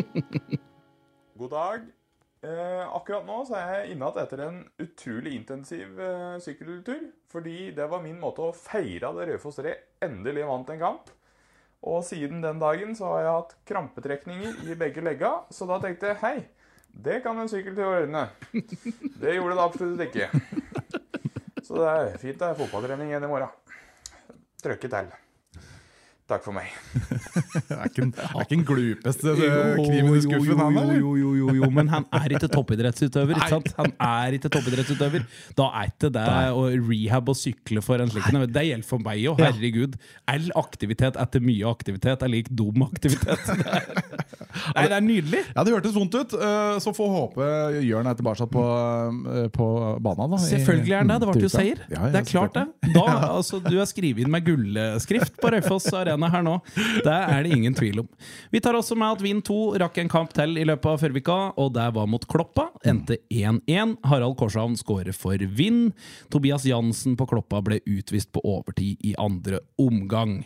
God 1.39 1.51
dag. 1.57 1.89
Eh, 2.43 2.85
akkurat 2.97 3.27
nå 3.27 3.39
så 3.47 3.57
er 3.57 3.69
jeg 3.73 3.93
igjen 3.93 4.07
etter 4.25 4.41
en 4.49 4.61
utrolig 4.83 5.33
intensiv 5.39 6.01
eh, 6.11 6.37
sykkeltur. 6.45 7.09
Fordi 7.33 7.71
det 7.77 7.89
var 7.89 8.05
min 8.05 8.21
måte 8.21 8.51
å 8.51 8.55
feire 8.57 9.15
at 9.15 9.25
Raufoss 9.33 9.63
3 9.63 9.77
endelig 10.05 10.45
vant 10.51 10.77
en 10.77 10.87
kamp. 10.89 11.13
Og 11.83 12.05
siden 12.07 12.43
den 12.45 12.61
dagen 12.63 12.95
så 12.95 13.09
har 13.11 13.25
jeg 13.25 13.37
hatt 13.37 13.55
krampetrekninger 13.67 14.61
i 14.71 14.77
begge 14.79 15.03
legga, 15.03 15.33
så 15.51 15.67
da 15.67 15.81
tenkte 15.83 16.13
jeg 16.13 16.21
hei, 16.23 16.37
det 16.93 17.23
kan 17.25 17.39
en 17.41 17.51
sykkeltur 17.51 17.89
ordne. 17.89 18.29
Det 18.53 19.35
gjorde 19.39 19.57
det 19.57 19.65
absolutt 19.65 20.05
ikke. 20.07 20.29
Så 21.63 21.79
det 21.81 21.91
er 21.91 22.17
fint 22.21 22.39
det 22.39 22.49
er 22.53 22.59
fotballtrening 22.59 23.11
igjen 23.11 23.27
i 23.27 23.31
morgen. 23.31 23.51
Trøkke 24.63 24.91
til. 24.93 25.13
Takk 26.33 26.45
for 26.47 26.55
meg. 26.57 26.71
Det 26.97 27.77
er 27.77 27.89
ikke, 27.91 28.07
er 28.25 28.47
den 28.49 28.63
glupeste 28.65 29.35
kniven 29.37 30.15
i 30.17 30.21
skuffen, 30.25 30.61
han 30.63 30.79
der? 30.79 30.93
jo, 31.03 31.11
jo, 31.21 31.33
jo, 31.37 31.55
jo, 31.59 31.69
men 31.77 31.91
han 31.93 32.07
er 32.17 32.33
ikke 32.39 32.49
toppidrettsutøver. 32.55 33.37
Ikke 33.37 33.51
sant? 33.53 33.69
Han 33.77 33.93
er 34.01 34.37
ikke 34.39 34.49
toppidrettsutøver. 34.55 35.27
Da 35.59 35.67
er 35.83 35.91
ikke 35.93 36.09
det 36.15 36.25
å 36.57 36.65
rehab 36.89 37.29
og 37.35 37.37
sykle 37.37 37.83
for 37.85 38.01
en 38.01 38.09
slik 38.13 38.31
Det 38.33 38.65
gjelder 38.71 38.89
for 38.89 39.05
meg 39.05 39.27
òg, 39.29 39.43
herregud. 39.45 39.99
All 40.33 40.49
aktivitet 40.63 41.19
etter 41.21 41.45
mye 41.45 41.69
aktivitet 41.69 42.25
er 42.25 42.33
lik 42.33 42.49
dum 42.49 42.87
aktivitet. 42.89 43.53
Nei, 44.77 44.85
det 44.89 44.97
er 44.97 45.05
nydelig. 45.05 45.43
Ja, 45.55 45.63
det 45.65 45.73
hørtes 45.75 45.95
vondt 45.97 46.17
ut. 46.17 46.35
eh, 46.37 46.75
Så 46.85 46.93
får 46.97 47.13
håpe 47.13 47.47
Jørn 47.87 48.09
er 48.11 48.17
tilbake 48.19 48.47
på, 48.53 48.65
eh, 49.33 49.47
på 49.55 49.69
banen. 50.05 50.33
da 50.35 50.41
Selvfølgelig 50.43 50.93
er 50.97 51.01
han 51.05 51.13
det. 51.13 51.21
Det 51.23 51.29
ble 51.31 51.45
jo 51.45 51.49
uka. 51.49 51.55
seier. 51.59 51.81
Ja, 51.89 52.01
ja, 52.07 52.11
det 52.13 52.21
er 52.23 52.29
klart, 52.29 52.57
det. 52.57 52.93
Da, 52.97 53.07
altså, 53.33 53.61
du 53.65 53.77
er 53.81 53.89
skrevet 53.89 54.25
inn 54.25 54.33
med 54.33 54.45
gullskrift 54.49 55.39
på 55.41 55.53
Raufoss 55.55 55.89
Arena 55.97 56.22
her 56.31 56.45
nå. 56.47 56.59
Det 57.03 57.13
er 57.13 57.43
det 57.43 57.57
ingen 57.57 57.75
tvil 57.75 58.03
om. 58.05 58.09
Vi 58.53 58.61
tar 58.63 58.77
også 58.79 58.97
med 58.99 59.17
at 59.17 59.25
Vind 59.25 59.43
2 59.49 59.59
rakk 59.83 59.99
en 60.03 60.13
kamp 60.13 60.33
til 60.37 60.59
i 60.61 60.67
løpet 60.69 60.91
av 60.93 61.01
Førvika, 61.03 61.39
og 61.59 61.73
det 61.75 61.89
var 61.97 62.11
mot 62.11 62.27
Kloppa. 62.29 62.69
Endte 62.87 63.19
1-1. 63.33 63.97
Harald 64.07 64.37
Korshavn 64.41 64.77
skårer 64.79 65.17
for 65.17 65.39
Vind. 65.39 65.93
Tobias 66.31 66.67
Jansen 66.69 67.17
på 67.19 67.27
Kloppa 67.31 67.63
ble 67.65 67.81
utvist 67.87 68.33
på 68.33 68.45
overtid 68.45 69.01
i 69.03 69.15
andre 69.19 69.63
omgang. 69.81 70.43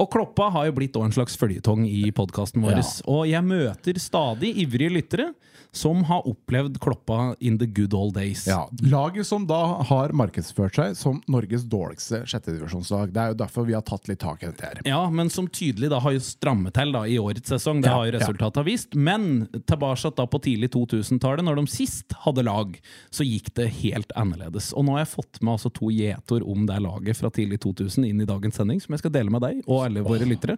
Og 0.00 0.10
Kloppa 0.12 0.50
har 0.54 0.70
jo 0.70 0.78
blitt 0.80 0.96
en 1.00 1.14
slags 1.14 1.36
føljetong 1.38 1.86
i 1.88 2.10
podkasten 2.16 2.64
vår. 2.64 2.80
Ja. 2.80 2.88
Og 3.10 3.26
jeg 3.30 3.46
møter 3.46 4.00
stadig 4.02 4.54
ivrige 4.64 4.92
lyttere 4.96 5.30
som 5.72 6.04
har 6.04 6.26
opplevd 6.26 6.80
Kloppa 6.80 7.34
in 7.38 7.58
the 7.58 7.66
good 7.66 7.94
old 7.94 8.14
days. 8.14 8.46
Ja, 8.46 8.68
Laget 8.82 9.26
som 9.26 9.46
da 9.46 9.82
har 9.86 10.14
markedsført 10.16 10.74
seg 10.74 10.96
som 10.98 11.20
Norges 11.30 11.62
dårligste 11.70 12.24
sjettedivisjonslag. 12.26 13.12
Det 13.14 13.22
er 13.22 13.34
jo 13.34 13.38
derfor 13.42 13.68
vi 13.68 13.76
har 13.76 13.84
tatt 13.86 14.08
litt 14.10 14.20
tak 14.22 14.42
i 14.42 14.48
dette 14.50 14.66
her. 14.66 14.80
Ja, 14.88 15.02
men 15.10 15.19
som 15.28 15.48
tydelig 15.50 15.90
da 15.92 15.98
har 16.00 16.14
jo 16.14 16.22
strammet 16.24 16.72
til 16.78 16.94
da 16.94 17.02
i 17.04 17.18
årets 17.20 17.52
sesong. 17.52 17.82
Det 17.84 17.92
har 17.92 18.06
jo 18.08 18.14
resultatet 18.16 18.66
vist. 18.66 18.94
Men 18.94 19.48
tilbake 19.68 20.12
da 20.16 20.26
på 20.30 20.40
tidlig 20.40 20.70
2000-tallet, 20.72 21.44
når 21.44 21.60
de 21.60 21.66
sist 21.74 22.16
hadde 22.24 22.46
lag, 22.46 22.78
så 23.12 23.26
gikk 23.26 23.52
det 23.58 23.68
helt 23.82 24.14
annerledes. 24.16 24.70
Og 24.72 24.86
nå 24.86 24.96
har 24.96 25.04
jeg 25.04 25.12
fått 25.16 25.42
med 25.42 25.58
altså 25.58 25.72
to 25.76 25.90
gjetord 25.92 26.46
om 26.48 26.64
det 26.70 26.78
laget 26.80 27.20
fra 27.20 27.32
tidlig 27.34 27.60
2000 27.66 28.08
inn 28.08 28.24
i 28.24 28.28
dagens 28.28 28.56
sending, 28.56 28.80
som 28.80 28.96
jeg 28.96 29.04
skal 29.04 29.14
dele 29.18 29.34
med 29.34 29.44
deg 29.44 29.60
og 29.66 29.84
alle 29.84 30.06
våre 30.06 30.28
lyttere. 30.28 30.56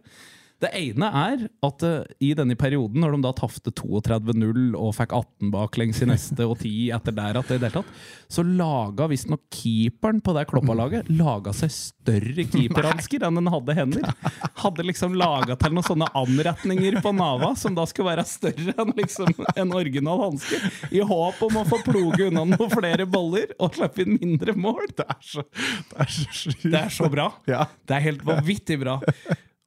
Det 0.63 0.71
ene 0.79 1.09
er 1.11 1.41
at 1.67 1.83
uh, 1.83 2.05
i 2.23 2.31
denne 2.39 2.55
perioden, 2.59 3.03
når 3.03 3.17
de 3.17 3.23
da 3.25 3.33
tapte 3.35 3.73
32-0 3.75 4.77
og 4.79 4.93
fikk 4.95 5.15
18 5.17 5.51
baklengs 5.51 6.03
i 6.05 6.07
neste 6.07 6.47
og 6.47 6.61
10 6.61 6.93
etter 6.95 7.17
der, 7.17 7.39
at 7.41 7.51
det 7.51 7.59
deltatt, 7.65 7.89
så 8.31 8.45
laga 8.47 9.09
visstnok 9.11 9.43
keeperen 9.53 10.23
på 10.23 10.35
det 10.37 10.47
Kloppa-laget 10.53 11.11
laga 11.11 11.55
seg 11.57 11.73
større 11.75 12.47
keeperhansker 12.53 13.27
enn 13.27 13.41
den 13.41 13.51
hadde 13.53 13.77
hender. 13.77 14.09
Hadde 14.63 14.87
liksom 14.87 15.17
laga 15.19 15.59
til 15.59 15.75
noen 15.75 15.89
sånne 15.89 16.11
anretninger 16.23 17.01
på 17.03 17.15
nava 17.17 17.53
som 17.59 17.75
da 17.77 17.87
skulle 17.91 18.13
være 18.13 18.27
større 18.29 18.77
enn 18.79 18.95
liksom 18.99 19.35
en 19.57 19.75
original 19.77 20.29
hanske, 20.29 20.63
i 20.95 21.03
håp 21.03 21.43
om 21.49 21.59
å 21.59 21.69
få 21.69 21.83
ploge 21.85 22.31
unna 22.31 22.47
noen 22.55 22.73
flere 22.73 23.09
boller 23.11 23.57
og 23.59 23.75
slippe 23.79 24.07
inn 24.07 24.19
mindre 24.21 24.55
mål. 24.55 24.85
Det 24.95 25.09
er 25.11 25.23
så, 25.27 25.45
det 25.91 26.05
er 26.07 26.13
så. 26.13 26.59
Det 26.63 26.79
er 26.79 26.93
så 26.93 27.09
bra. 27.11 27.33
Det 27.45 27.97
er 27.97 28.07
helt 28.07 28.23
vanvittig 28.27 28.79
bra. 28.83 29.01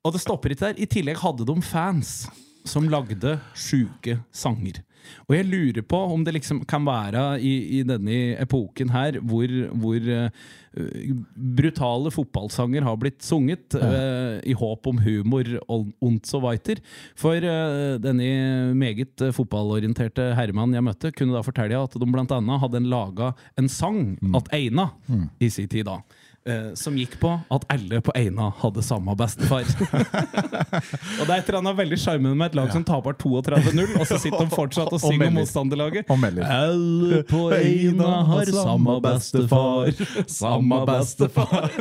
Og 0.06 0.14
det 0.14 0.22
stopper 0.22 0.54
ikke 0.54 0.68
der. 0.68 0.82
I 0.82 0.90
tillegg 0.90 1.22
hadde 1.24 1.48
de 1.48 1.56
fans 1.66 2.18
som 2.66 2.90
lagde 2.90 3.38
sjuke 3.58 4.20
sanger. 4.34 4.82
Og 5.28 5.36
jeg 5.36 5.46
lurer 5.46 5.86
på 5.86 6.00
om 6.16 6.24
det 6.26 6.34
liksom 6.34 6.64
kan 6.70 6.86
være 6.88 7.24
i, 7.38 7.54
i 7.78 7.82
denne 7.86 8.36
epoken 8.42 8.90
her 8.94 9.20
hvor, 9.22 9.52
hvor 9.78 10.08
uh, 10.10 11.12
brutale 11.58 12.12
fotballsanger 12.14 12.86
har 12.88 12.98
blitt 13.02 13.22
sunget 13.26 13.78
uh, 13.78 14.42
i 14.42 14.56
håp 14.58 14.90
om 14.90 15.04
humor 15.06 15.52
und 15.70 16.26
so 16.26 16.42
weiter. 16.42 16.82
For 17.18 17.38
uh, 17.38 17.96
denne 18.02 18.74
meget 18.74 19.28
fotballorienterte 19.38 20.32
herremannen 20.38 20.80
jeg 20.80 20.90
møtte, 20.90 21.14
kunne 21.14 21.38
da 21.38 21.46
fortelle 21.46 21.86
at 21.86 21.98
de 22.02 22.10
blant 22.10 22.34
annet 22.34 22.64
hadde 22.66 22.82
en 22.82 22.92
laga 22.92 23.34
en 23.62 23.70
sang 23.72 24.16
at 24.38 24.50
Eina 24.56 24.90
i 25.38 25.54
sin 25.54 25.70
tid 25.70 25.86
da. 25.90 26.00
Eh, 26.48 26.74
som 26.78 26.96
gikk 26.98 27.18
på 27.22 27.32
at 27.52 27.66
alle 27.74 28.02
på 28.06 28.14
Eina 28.18 28.52
hadde 28.62 28.84
samme 28.86 29.16
bestefar. 29.18 29.66
og 31.20 31.24
det 31.26 31.30
er 31.30 31.38
et 31.40 31.50
eller 31.50 31.60
annet 31.62 31.80
veldig 31.80 32.00
sjarmerende 32.00 32.40
med 32.40 32.52
et 32.52 32.58
lag 32.60 32.74
som 32.74 32.86
taper 32.88 33.18
32-0, 33.22 33.96
og 34.00 34.06
så 34.10 34.20
sitter 34.22 34.46
de 34.46 34.56
fortsatt 34.56 34.94
Og 34.96 35.02
synger 35.04 35.32
om 35.32 35.40
motstanderlaget. 35.42 36.12
Alle 36.46 37.24
på 37.30 37.48
Eina 37.58 38.22
har 38.30 38.54
samme 38.54 39.00
bestefar, 39.06 39.92
samme 40.32 40.82
bestefar. 40.90 41.72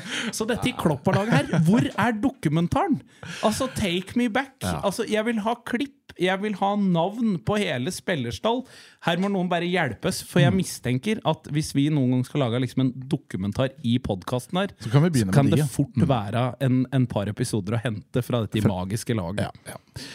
Så 0.36 0.46
dette 0.48 0.70
i 0.70 0.74
Kloppa-laget 0.78 1.34
her, 1.34 1.64
hvor 1.66 1.86
er 1.90 2.16
dokumentaren? 2.18 3.00
Altså, 3.44 3.68
take 3.76 4.16
me 4.18 4.28
back. 4.32 4.56
Altså, 4.62 5.06
jeg 5.08 5.24
vil 5.28 5.42
ha 5.44 5.56
klipp. 5.68 5.98
Jeg 6.20 6.36
vil 6.42 6.54
ha 6.58 6.74
navn 6.76 7.38
på 7.40 7.56
hele 7.62 7.92
spillerstall. 7.94 8.60
Her 9.06 9.22
må 9.22 9.30
noen 9.32 9.48
bare 9.48 9.68
hjelpes, 9.68 10.20
for 10.28 10.44
jeg 10.44 10.52
mistenker 10.54 11.22
at 11.28 11.48
hvis 11.54 11.72
vi 11.76 11.86
noen 11.92 12.18
gang 12.18 12.26
skal 12.28 12.44
lage 12.44 12.60
liksom 12.66 12.84
en 12.84 12.92
dokumentar 13.14 13.72
i 13.80 13.96
podkasten 14.02 14.60
her, 14.60 14.76
Så 14.82 14.92
kan 14.92 15.06
vi 15.06 15.14
begynne 15.14 15.34
kan 15.34 15.48
med 15.48 15.56
de, 15.56 15.62
det 15.62 15.64
ja. 15.64 15.70
fort 15.72 16.04
være 16.12 16.44
en, 16.68 16.84
en 16.92 17.08
par 17.08 17.32
episoder 17.32 17.78
å 17.78 17.82
hente 17.82 18.24
fra 18.26 18.44
dette 18.44 18.66
magiske 18.68 19.16
laget. 19.16 19.48
Ja, 19.48 19.74
ja. 19.74 20.06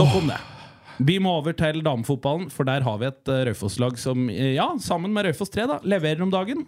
Nok 0.00 0.18
om 0.22 0.32
det. 0.32 0.40
Vi 1.02 1.16
må 1.22 1.32
over 1.40 1.54
til 1.56 1.80
damefotballen, 1.84 2.48
for 2.52 2.68
der 2.68 2.84
har 2.84 3.00
vi 3.00 3.08
et 3.08 3.30
uh, 3.30 3.40
Raufoss-lag 3.48 3.96
som, 4.00 4.28
eh, 4.30 4.54
ja, 4.58 4.68
sammen 4.82 5.12
med 5.14 5.26
Raufoss 5.26 5.52
3, 5.52 5.66
da, 5.70 5.78
leverer 5.88 6.22
om 6.24 6.32
dagen. 6.32 6.66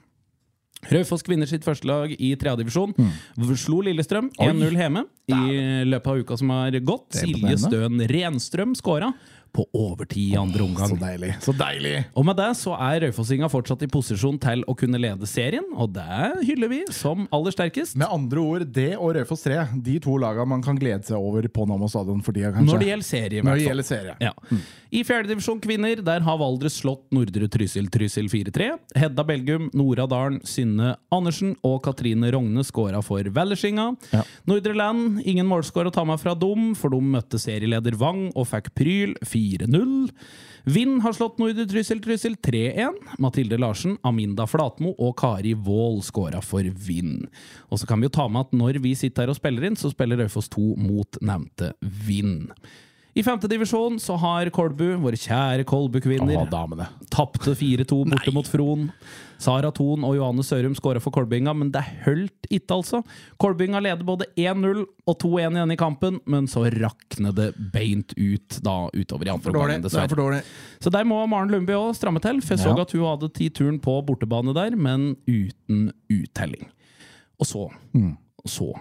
Raufoss 0.93 1.25
kvinner 1.27 1.49
sitt 1.49 1.65
første 1.67 1.89
lag 1.89 2.13
i 2.13 2.35
tredjedivisjon. 2.41 2.95
Mm. 2.99 3.55
Slo 3.61 3.81
Lillestrøm 3.85 4.31
1-0 4.37 4.81
hjemme 4.81 5.05
i 5.31 5.85
løpet 5.89 6.11
av 6.13 6.21
uka 6.25 6.39
som 6.41 6.53
har 6.55 6.77
gått. 6.85 7.09
Silje. 7.21 7.57
Støen 7.65 8.05
Renstrøm 8.11 8.77
skåra 8.79 9.13
på 9.55 9.65
overtid 9.79 10.33
i 10.35 10.37
andre 10.41 10.59
Så 10.59 10.67
omgang. 10.67 10.95
deilig. 11.01 11.33
Så 11.45 11.53
deilig! 11.57 11.95
Og 12.19 12.27
med 12.27 12.37
det 12.41 12.51
så 12.59 12.75
er 12.75 13.05
Raufossinga 13.07 13.49
fortsatt 13.53 13.85
i 13.87 13.91
posisjon 13.93 14.39
til 14.43 14.65
å 14.69 14.75
kunne 14.79 14.99
lede 15.01 15.29
serien, 15.31 15.65
og 15.79 15.93
det 15.95 16.45
hyller 16.49 16.69
vi 16.73 16.81
som 16.95 17.29
aller 17.35 17.55
sterkest. 17.55 17.95
Med 18.01 18.11
andre 18.11 18.43
ord, 18.43 18.67
det 18.75 18.91
og 18.99 19.15
Raufoss 19.17 19.45
3, 19.47 19.61
de 19.87 19.99
to 20.03 20.17
lagene 20.21 20.49
man 20.51 20.63
kan 20.65 20.79
glede 20.81 21.07
seg 21.07 21.17
over 21.21 21.47
på 21.49 21.67
Nammo 21.71 21.87
stadion 21.89 22.23
for 22.27 22.35
tida, 22.35 22.51
kanskje. 22.53 22.67
Når 22.73 22.83
det 22.83 22.89
gjelder 22.91 23.09
serie, 23.09 23.39
i 23.39 23.43
Når 23.47 23.51
hvert 23.55 23.63
det 23.63 23.71
fall. 23.71 23.85
serie. 23.85 24.17
Ja. 24.21 24.33
I 24.95 25.03
fjerdedivisjon 25.07 25.61
kvinner 25.65 26.03
der 26.07 26.21
har 26.27 26.39
Valdres 26.39 26.77
slått 26.83 27.07
Nordre 27.15 27.49
Trysil 27.51 27.89
Trysil 27.91 28.29
4-3. 28.31 28.69
Hedda 28.99 29.25
Belgum, 29.27 29.71
Nora 29.75 30.07
Dalen, 30.11 30.41
Synne 30.47 30.97
Andersen 31.15 31.55
og 31.67 31.81
Katrine 31.87 32.31
Rogne 32.35 32.63
skåra 32.67 33.01
for 33.03 33.23
Vellerskinga. 33.35 33.89
Ja. 34.15 34.23
Nordre 34.51 34.75
Land, 34.75 35.23
ingen 35.25 35.47
målskår 35.51 35.91
å 35.91 35.95
ta 35.95 36.05
med 36.07 36.21
fra 36.23 36.35
dem, 36.39 36.73
for 36.79 36.91
de 36.95 37.01
møtte 37.03 37.39
serieleder 37.43 37.97
Vang 37.99 38.29
og 38.35 38.47
fikk 38.51 38.71
Pryl 38.79 39.15
4-0. 39.45 40.11
Vind 40.65 41.03
har 41.03 41.13
slått 41.13 41.39
Nordre 41.39 41.67
Trysil 41.69 42.01
Trysil 42.03 42.37
3-1. 42.41 42.97
Mathilde 43.21 43.59
Larsen, 43.61 43.99
Aminda 44.03 44.47
Flatmo 44.49 44.95
og 44.97 45.13
Kari 45.21 45.53
Wold 45.55 46.05
skåra 46.07 46.41
for 46.45 46.65
Vind. 46.87 47.27
Og 47.69 47.81
så 47.81 47.89
kan 47.89 48.01
vi 48.01 48.09
jo 48.09 48.15
ta 48.17 48.29
med 48.29 48.47
at 48.47 48.57
når 48.57 48.81
vi 48.85 48.95
sitter 48.97 49.27
her 49.27 49.35
og 49.35 49.39
spiller 49.39 49.69
inn, 49.69 49.77
så 49.77 49.93
spiller 49.93 50.23
Raufoss 50.25 50.49
2 50.55 50.75
mot 50.81 51.21
nevnte 51.21 51.75
Vind. 51.83 52.55
I 53.15 53.23
femte 53.23 53.47
divisjon 53.47 54.01
så 54.03 54.17
har 54.19 54.49
Kolbu, 54.51 54.97
våre 54.99 55.15
kjære 55.15 55.63
Kolbu-kvinner, 55.71 56.49
tapte 57.15 57.53
4-2 57.55 58.01
borte 58.11 58.33
mot 58.35 58.49
Fron. 58.51 58.89
Sara 59.39 59.71
Thon 59.75 60.03
og 60.07 60.17
Johanne 60.17 60.43
Sørum 60.47 60.75
skåra 60.75 60.99
for 61.03 61.15
Kolbinga, 61.15 61.53
men 61.55 61.71
det 61.75 61.83
holdt 62.05 62.49
ikke, 62.51 62.75
altså. 62.75 63.03
Kolbinga 63.39 63.79
leder 63.85 64.03
både 64.09 64.27
1-0 64.41 64.81
og 65.07 65.19
2-1 65.23 65.55
igjen 65.59 65.75
i 65.75 65.77
kampen, 65.79 66.19
men 66.27 66.49
så 66.51 66.65
rakner 66.75 67.35
det 67.37 67.49
beint 67.75 68.17
ut 68.19 68.59
da 68.65 68.77
utover 68.95 69.29
i 69.29 69.35
andre 69.35 69.53
omgang, 69.53 69.77
er 69.77 69.85
dessverre. 69.85 70.43
Så 70.83 70.91
der 70.95 71.05
må 71.07 71.21
Maren 71.31 71.53
Lundby 71.55 71.77
òg 71.79 71.95
stramme 71.99 72.23
til, 72.25 72.41
for 72.43 72.57
jeg 72.57 72.65
så 72.65 72.75
Ja. 72.75 72.83
at 72.83 72.93
hun 72.97 73.05
hadde 73.07 73.33
ti 73.35 73.49
turen 73.51 73.79
på 73.79 74.01
bortebane 74.07 74.55
der, 74.55 74.75
men 74.75 75.15
uten 75.29 75.93
uttelling. 76.11 76.67
Og 77.39 77.47
så, 77.47 77.71
Mm. 77.95 78.17
og 78.43 78.49
så, 78.51 78.73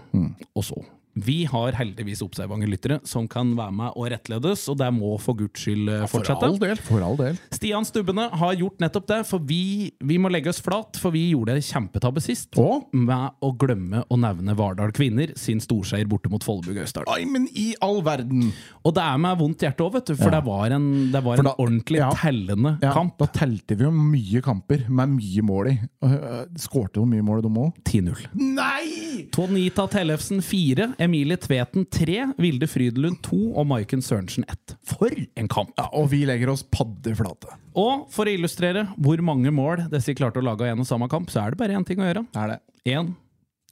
og 0.56 0.64
så. 0.64 0.82
Vi 1.14 1.44
har 1.46 1.76
heldigvis 1.78 2.24
observante 2.26 2.68
lyttere 2.70 3.00
som 3.08 3.28
kan 3.30 3.52
være 3.58 3.74
med 3.76 3.98
og 4.00 4.08
rettledes, 4.14 4.64
og 4.72 4.80
det 4.82 4.90
må 4.96 5.14
for 5.22 5.38
guds 5.38 5.62
skyld 5.62 5.92
fortsette. 6.10 6.40
For 6.40 6.48
all 6.50 6.58
del. 6.62 6.80
For 6.88 7.06
all 7.06 7.18
del. 7.20 7.38
Stian 7.54 7.86
Stubbene 7.86 8.30
har 8.34 8.56
gjort 8.58 8.82
nettopp 8.82 9.08
det, 9.12 9.20
for 9.30 9.44
vi, 9.46 9.92
vi 10.02 10.18
må 10.22 10.32
legge 10.34 10.50
oss 10.50 10.62
flat, 10.64 10.98
for 11.00 11.14
vi 11.14 11.28
gjorde 11.32 11.58
en 11.58 11.66
kjempetabbe 11.66 12.24
sist. 12.24 12.50
Og? 12.58 12.88
Med 12.98 13.38
å 13.46 13.52
glemme 13.62 14.04
å 14.10 14.18
nevne 14.20 14.56
Vardal 14.58 14.94
Kvinner 14.96 15.36
sin 15.40 15.62
storseier 15.64 16.10
borte 16.10 16.32
mot 16.34 16.44
Follebu 16.44 16.74
Gausdal. 16.80 17.06
Ai, 17.14 17.24
men 17.30 17.46
i 17.54 17.72
all 17.84 18.02
verden! 18.06 18.50
Og 18.84 18.96
det 18.98 19.06
er 19.06 19.22
med 19.22 19.38
vondt 19.40 19.64
hjerte 19.64 19.86
òg, 19.86 19.94
vet 20.00 20.10
du, 20.10 20.16
for 20.18 20.32
Ja. 20.32 20.40
det 20.40 20.44
var 20.50 20.74
en, 20.76 20.90
det 21.14 21.24
var 21.24 21.38
da, 21.40 21.46
en 21.54 21.62
ordentlig 21.68 22.02
ja. 22.02 22.10
tellende 22.20 22.76
Ja, 22.82 22.94
kamp. 22.96 23.16
Da 23.22 23.30
telte 23.32 23.78
vi 23.78 23.86
jo 23.86 23.94
mye 23.94 24.42
kamper 24.44 24.88
med 24.90 25.14
mye 25.14 25.46
mål 25.46 25.70
i. 25.72 25.78
Uh, 26.04 26.44
Skårte 26.60 27.00
jo 27.00 27.06
mye 27.10 27.24
mål, 27.26 27.44
de 27.46 27.54
òg. 27.54 27.78
10-0. 27.86 28.26
Nei! 28.58 29.30
Tonita 29.34 29.86
Tellefsen 29.92 30.42
4, 30.44 30.90
Emilie 31.04 31.36
Tveten 31.42 31.84
3, 31.92 32.34
Vilde 32.40 32.68
Frydelund 32.70 33.20
2 33.26 33.40
og 33.60 33.66
Maiken 33.68 34.02
Sørensen 34.04 34.46
1. 34.48 34.76
For 34.88 35.12
en 35.12 35.50
kamp! 35.52 35.74
Ja, 35.80 35.90
og 36.00 36.08
vi 36.14 36.22
legger 36.30 36.54
oss 36.54 36.64
paddeflate. 36.72 37.58
Og 37.80 38.06
for 38.14 38.30
å 38.30 38.34
illustrere 38.38 38.86
hvor 39.02 39.20
mange 39.26 39.52
mål 39.52 39.88
disse 39.92 40.16
klarte 40.16 40.40
å 40.40 40.46
lage 40.46 40.64
av 40.64 40.72
en 40.76 40.84
og 40.86 40.88
samme 40.88 41.10
kamp, 41.12 41.32
så 41.34 41.44
er 41.44 41.54
det 41.56 41.60
bare 41.60 41.76
én 41.80 41.86
ting 41.88 42.00
å 42.04 42.08
gjøre. 42.08 42.24
Er 42.40 42.54
det. 42.56 42.60
Én, 42.94 43.14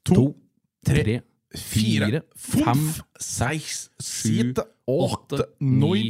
To, 0.02 0.14
to, 0.18 0.22
tre, 0.82 1.02
tre, 1.06 1.12
fire, 1.54 2.24
fem, 2.34 2.64
fem, 2.66 2.80
seks, 3.22 3.84
syv, 4.02 4.56
åtte, 4.90 5.44
ni 5.62 6.08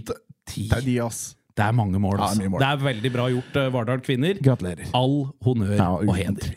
ti. 0.49 0.65
Det 0.71 0.79
er 0.79 0.87
de, 0.87 0.95
ass. 1.05 1.19
Det 1.53 1.67
er 1.67 1.75
mange 1.77 2.01
mål. 2.01 2.17
Ja, 2.17 2.31
Altså. 2.31 2.41
mye 2.41 2.55
mål. 2.55 2.63
Det 2.65 2.71
er 2.71 2.81
veldig 2.87 3.11
bra 3.13 3.27
gjort, 3.35 3.59
eh, 3.61 3.69
Vardal 3.75 4.01
Kvinner. 4.07 4.41
Gratulerer. 4.41 4.89
All 4.97 5.19
honnør 5.45 5.77
Ja, 5.77 5.91
og 6.01 6.15
heder. 6.17 6.55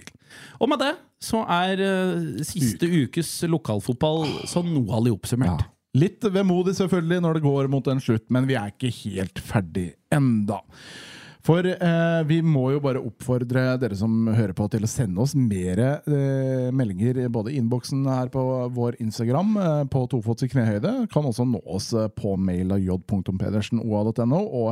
Og 0.63 0.71
med 0.71 0.80
det 0.80 0.93
så 1.23 1.41
er 1.47 1.82
uh, 1.82 2.43
siste 2.45 2.89
ukes 2.89 3.30
lokalfotball 3.49 4.25
sånn 4.49 4.73
noe 4.75 4.99
oppsummert. 5.13 5.65
Ja. 5.65 5.71
Litt 5.95 6.25
vemodig 6.28 6.75
selvfølgelig 6.75 7.21
når 7.23 7.38
det 7.38 7.45
går 7.45 7.69
mot 7.71 7.86
en 7.88 8.01
slutt, 8.04 8.25
men 8.34 8.49
vi 8.49 8.58
er 8.60 8.73
ikke 8.73 8.91
helt 9.06 9.39
ferdig 9.39 9.93
enda. 10.13 10.60
For 11.45 11.62
eh, 11.62 12.21
vi 12.25 12.39
må 12.41 12.71
jo 12.73 12.79
bare 12.81 13.01
oppfordre 13.05 13.75
dere 13.77 13.93
som 13.97 14.25
hører 14.34 14.55
på, 14.58 14.65
til 14.73 14.86
å 14.86 14.89
sende 14.89 15.21
oss 15.21 15.36
mer 15.38 15.77
eh, 15.86 16.71
meldinger 16.73 17.19
både 17.29 17.53
i 17.53 17.60
innboksen 17.62 18.01
her 18.10 18.31
på 18.34 18.41
vår 18.73 18.97
Instagram, 19.03 19.51
eh, 19.62 19.84
på 19.93 20.01
tofots 20.10 20.47
i 20.47 20.49
knehøyde. 20.49 20.93
Kan 21.13 21.27
også 21.29 21.45
nå 21.45 21.62
oss 21.69 21.91
eh, 21.93 22.08
på 22.17 22.34
mail 22.41 22.73
av 22.73 22.81
j.pedersenoa.no 22.81 24.41
og 24.58 24.71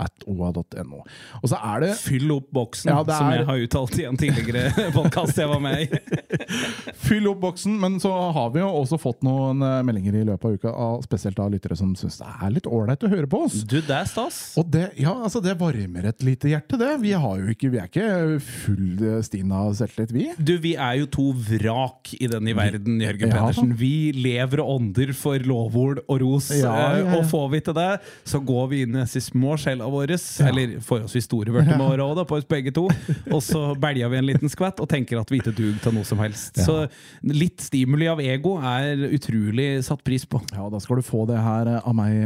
at 0.00 0.24
oa.no. 0.26 1.02
Og 1.40 1.46
så 1.50 1.58
er 1.60 1.84
det 1.84 1.92
Fyll 2.00 2.30
opp 2.34 2.48
boksen, 2.54 2.90
Ja, 2.90 3.04
er, 3.04 3.12
som 3.14 3.30
jeg 3.34 3.46
har 3.46 3.64
uttalt 3.66 3.98
i 4.00 4.06
en 4.08 4.18
tidligere 4.18 4.88
podkast 4.96 5.38
jeg 5.38 5.50
var 5.50 5.62
med 5.62 5.84
i. 5.84 6.00
Fyll 7.06 7.30
opp 7.30 7.42
boksen, 7.44 7.78
men 7.78 8.00
så 8.02 8.12
har 8.34 8.50
vi 8.54 8.64
jo 8.64 8.70
også 8.82 8.98
fått 8.98 9.22
noen 9.26 9.62
eh, 9.62 9.78
meldinger 9.86 10.18
i 10.18 10.26
løpet 10.26 10.50
av 10.50 10.58
uka, 10.58 10.74
spesielt 11.06 11.38
av 11.38 11.54
lyttere 11.54 11.78
som 11.78 11.94
syns 11.98 12.18
det 12.18 12.34
er 12.34 12.56
litt 12.58 12.66
ålreit 12.66 13.06
å 13.06 13.12
høre 13.14 13.30
på 13.30 13.44
oss. 13.46 13.62
Du, 13.62 13.78
det 13.78 13.94
er 13.94 14.10
stas. 14.10 14.39
Og 14.60 14.66
det, 14.72 14.86
ja, 15.00 15.12
altså 15.14 15.40
det 15.44 15.54
varmer 15.60 16.08
et 16.10 16.24
lite 16.26 16.50
hjerte, 16.50 16.78
det. 16.80 16.90
Vi, 17.02 17.12
har 17.16 17.38
jo 17.40 17.52
ikke, 17.52 17.70
vi 17.72 17.78
er 17.80 17.88
ikke 17.90 18.06
full 18.42 19.02
eh, 19.06 19.18
Stina 19.26 19.62
selvtillit, 19.76 20.12
vi. 20.14 20.26
Du, 20.38 20.54
vi 20.62 20.72
er 20.74 20.98
jo 21.00 21.08
to 21.12 21.26
vrak 21.36 22.12
i 22.18 22.28
denne 22.30 22.54
verden, 22.56 22.98
Jørgen 23.02 23.30
Ja. 23.30 23.36
Pedersen. 23.40 23.74
Vi 23.78 24.10
lever 24.16 24.62
og 24.64 24.72
ånder 24.78 25.12
for 25.16 25.38
lovord 25.46 26.02
og 26.06 26.20
ros. 26.22 26.50
Ja, 26.56 26.72
ja, 26.74 27.04
eh. 27.04 27.14
Og 27.18 27.26
får 27.30 27.46
vi 27.54 27.60
til 27.68 27.76
det, 27.78 27.88
så 28.28 28.40
går 28.42 28.68
vi 28.72 28.82
inn 28.86 28.96
i 28.96 29.04
disse 29.04 29.22
små 29.30 29.56
skjella 29.60 29.88
våre, 29.90 30.18
eller 30.50 30.76
forholdsvis 30.84 31.28
store 31.28 31.54
vørtemårer 31.54 32.02
òg, 32.04 32.22
på 32.30 32.38
oss 32.40 32.48
begge 32.50 32.72
to, 32.76 32.86
og 33.30 33.40
så 33.44 33.62
belger 33.84 34.10
vi 34.12 34.18
en 34.20 34.28
liten 34.28 34.50
skvett 34.52 34.80
og 34.82 34.90
tenker 34.90 35.20
at 35.22 35.30
vi 35.32 35.40
ikke 35.40 35.54
duger 35.56 35.78
til 35.84 35.96
noe 35.96 36.06
som 36.08 36.20
helst. 36.22 36.58
Så 36.64 36.82
litt 37.26 37.62
stimuli 37.64 38.08
av 38.10 38.20
ego 38.24 38.56
er 38.58 39.06
utrolig 39.10 39.70
satt 39.86 40.02
pris 40.06 40.26
på. 40.28 40.42
Ja, 40.54 40.66
Da 40.70 40.80
skal 40.82 41.00
du 41.00 41.06
få 41.06 41.24
det 41.30 41.38
her 41.40 41.70
eh, 41.76 41.80
av 41.86 41.96
meg, 41.96 42.18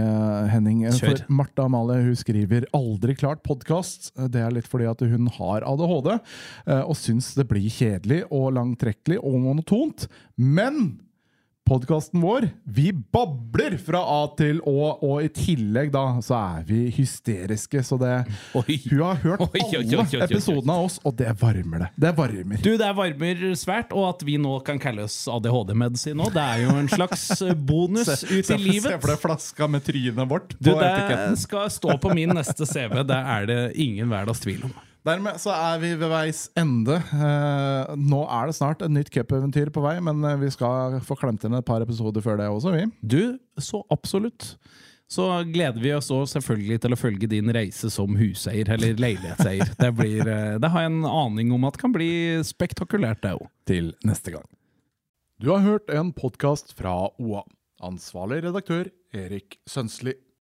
Henning. 0.53 0.85
Kjør. 0.89 1.19
For 1.25 1.35
Martha 1.41 1.69
Amalie 1.69 2.04
hun 2.05 2.19
skriver 2.19 2.67
'aldri 2.73 3.17
klart 3.19 3.43
podkast'. 3.47 4.13
Det 4.31 4.41
er 4.41 4.53
litt 4.55 4.69
fordi 4.71 4.89
at 4.91 5.01
hun 5.01 5.29
har 5.39 5.65
ADHD 5.67 6.11
eh, 6.15 6.83
og 6.83 6.97
syns 6.99 7.35
det 7.35 7.49
blir 7.51 7.71
kjedelig 7.73 8.25
og 8.31 8.53
langtrekkelig 8.59 9.19
og 9.23 9.41
monotont. 9.41 10.09
Men 10.37 11.01
podkasten 11.65 12.21
vår, 12.21 12.49
vi 12.65 12.91
babler 12.93 13.79
fra 13.81 14.01
A 14.05 14.19
til 14.37 14.59
Å, 14.69 14.75
og 15.01 15.25
i 15.25 15.31
tillegg 15.33 15.93
da 15.95 16.03
så 16.25 16.37
er 16.37 16.67
vi 16.69 16.81
hysteriske. 16.93 17.81
Så 17.85 17.97
det 18.01 18.13
Oi. 18.59 18.77
Hun 18.91 19.01
har 19.01 19.21
hørt 19.23 19.45
Oi, 19.47 19.63
oi, 19.63 19.81
alle 19.97 20.21
episodene 20.27 20.77
av 20.77 20.85
oss, 20.91 20.99
og 21.09 21.17
det 21.19 21.31
varmer 21.41 21.87
det. 21.87 21.91
Det 22.05 22.13
varmer. 22.19 22.61
Du, 22.65 22.71
det 22.81 22.91
varmer 22.99 23.45
svært, 23.59 23.95
og 23.97 24.11
at 24.13 24.25
vi 24.29 24.37
nå 24.41 24.59
kan 24.67 24.81
kalle 24.83 25.07
oss 25.09 25.23
ADHD-medisin 25.33 26.21
nå, 26.21 26.29
det 26.35 26.45
er 26.45 26.65
jo 26.67 26.77
en 26.83 26.91
slags 26.93 27.27
bonus 27.65 28.13
ut 28.29 28.55
i 28.55 28.61
livet. 28.61 28.91
Se 28.91 28.99
for 29.01 29.15
deg 29.15 29.23
flaska 29.25 29.71
med 29.73 29.87
trynet 29.89 30.31
vårt 30.31 30.53
Du, 30.59 30.71
på 30.71 30.79
det 30.81 30.91
etiketten. 30.93 31.39
skal 31.47 31.71
stå 31.73 31.97
på 32.03 32.13
min 32.17 32.37
neste 32.37 32.69
CV. 32.69 33.01
Det 33.09 33.23
er 33.39 33.49
det 33.51 33.61
ingen 33.81 34.13
hverdags 34.13 34.45
tvil 34.45 34.67
om. 34.69 34.77
Dermed 35.05 35.37
så 35.37 35.53
er 35.53 35.81
vi 35.83 35.91
ved 36.01 36.09
veis 36.09 36.47
ende. 36.57 36.97
Eh, 36.97 37.91
nå 38.01 38.23
er 38.25 38.49
det 38.49 38.57
snart 38.57 38.81
et 38.85 38.93
nytt 38.93 39.11
cupeventyr 39.13 39.69
på 39.75 39.83
vei, 39.85 39.99
men 40.01 40.25
eh, 40.25 40.39
vi 40.41 40.49
skal 40.53 40.97
få 41.05 41.17
klemt 41.21 41.45
inn 41.45 41.57
et 41.59 41.67
par 41.69 41.85
episoder 41.85 42.25
før 42.25 42.41
det 42.41 42.49
også, 42.49 42.73
vi. 42.73 42.87
Du, 43.05 43.37
så 43.61 43.83
absolutt. 43.93 44.55
Så 45.13 45.27
gleder 45.53 45.77
vi 45.83 45.93
oss 45.93 46.09
også 46.09 46.39
selvfølgelig 46.39 46.81
til 46.81 46.97
å 46.97 46.99
følge 46.99 47.29
din 47.29 47.53
reise 47.53 47.91
som 47.93 48.17
huseier, 48.17 48.71
eller 48.73 48.97
leilighetseier. 48.97 49.75
Det, 49.83 49.91
blir, 49.99 50.25
eh, 50.25 50.57
det 50.63 50.73
har 50.73 50.87
jeg 50.87 50.95
en 50.95 51.05
aning 51.11 51.53
om 51.53 51.69
at 51.69 51.77
kan 51.81 51.93
bli 51.93 52.41
spektakulært, 52.47 53.21
det 53.27 53.37
òg. 53.37 53.45
Til 53.69 53.93
neste 54.09 54.33
gang. 54.33 54.49
Du 55.37 55.51
har 55.53 55.61
hørt 55.67 55.93
en 55.93 56.15
podkast 56.17 56.73
fra 56.79 56.97
OA. 57.21 57.45
Ansvarlig 57.85 58.41
redaktør 58.47 58.89
Erik 59.13 59.59
Sønsli. 59.69 60.17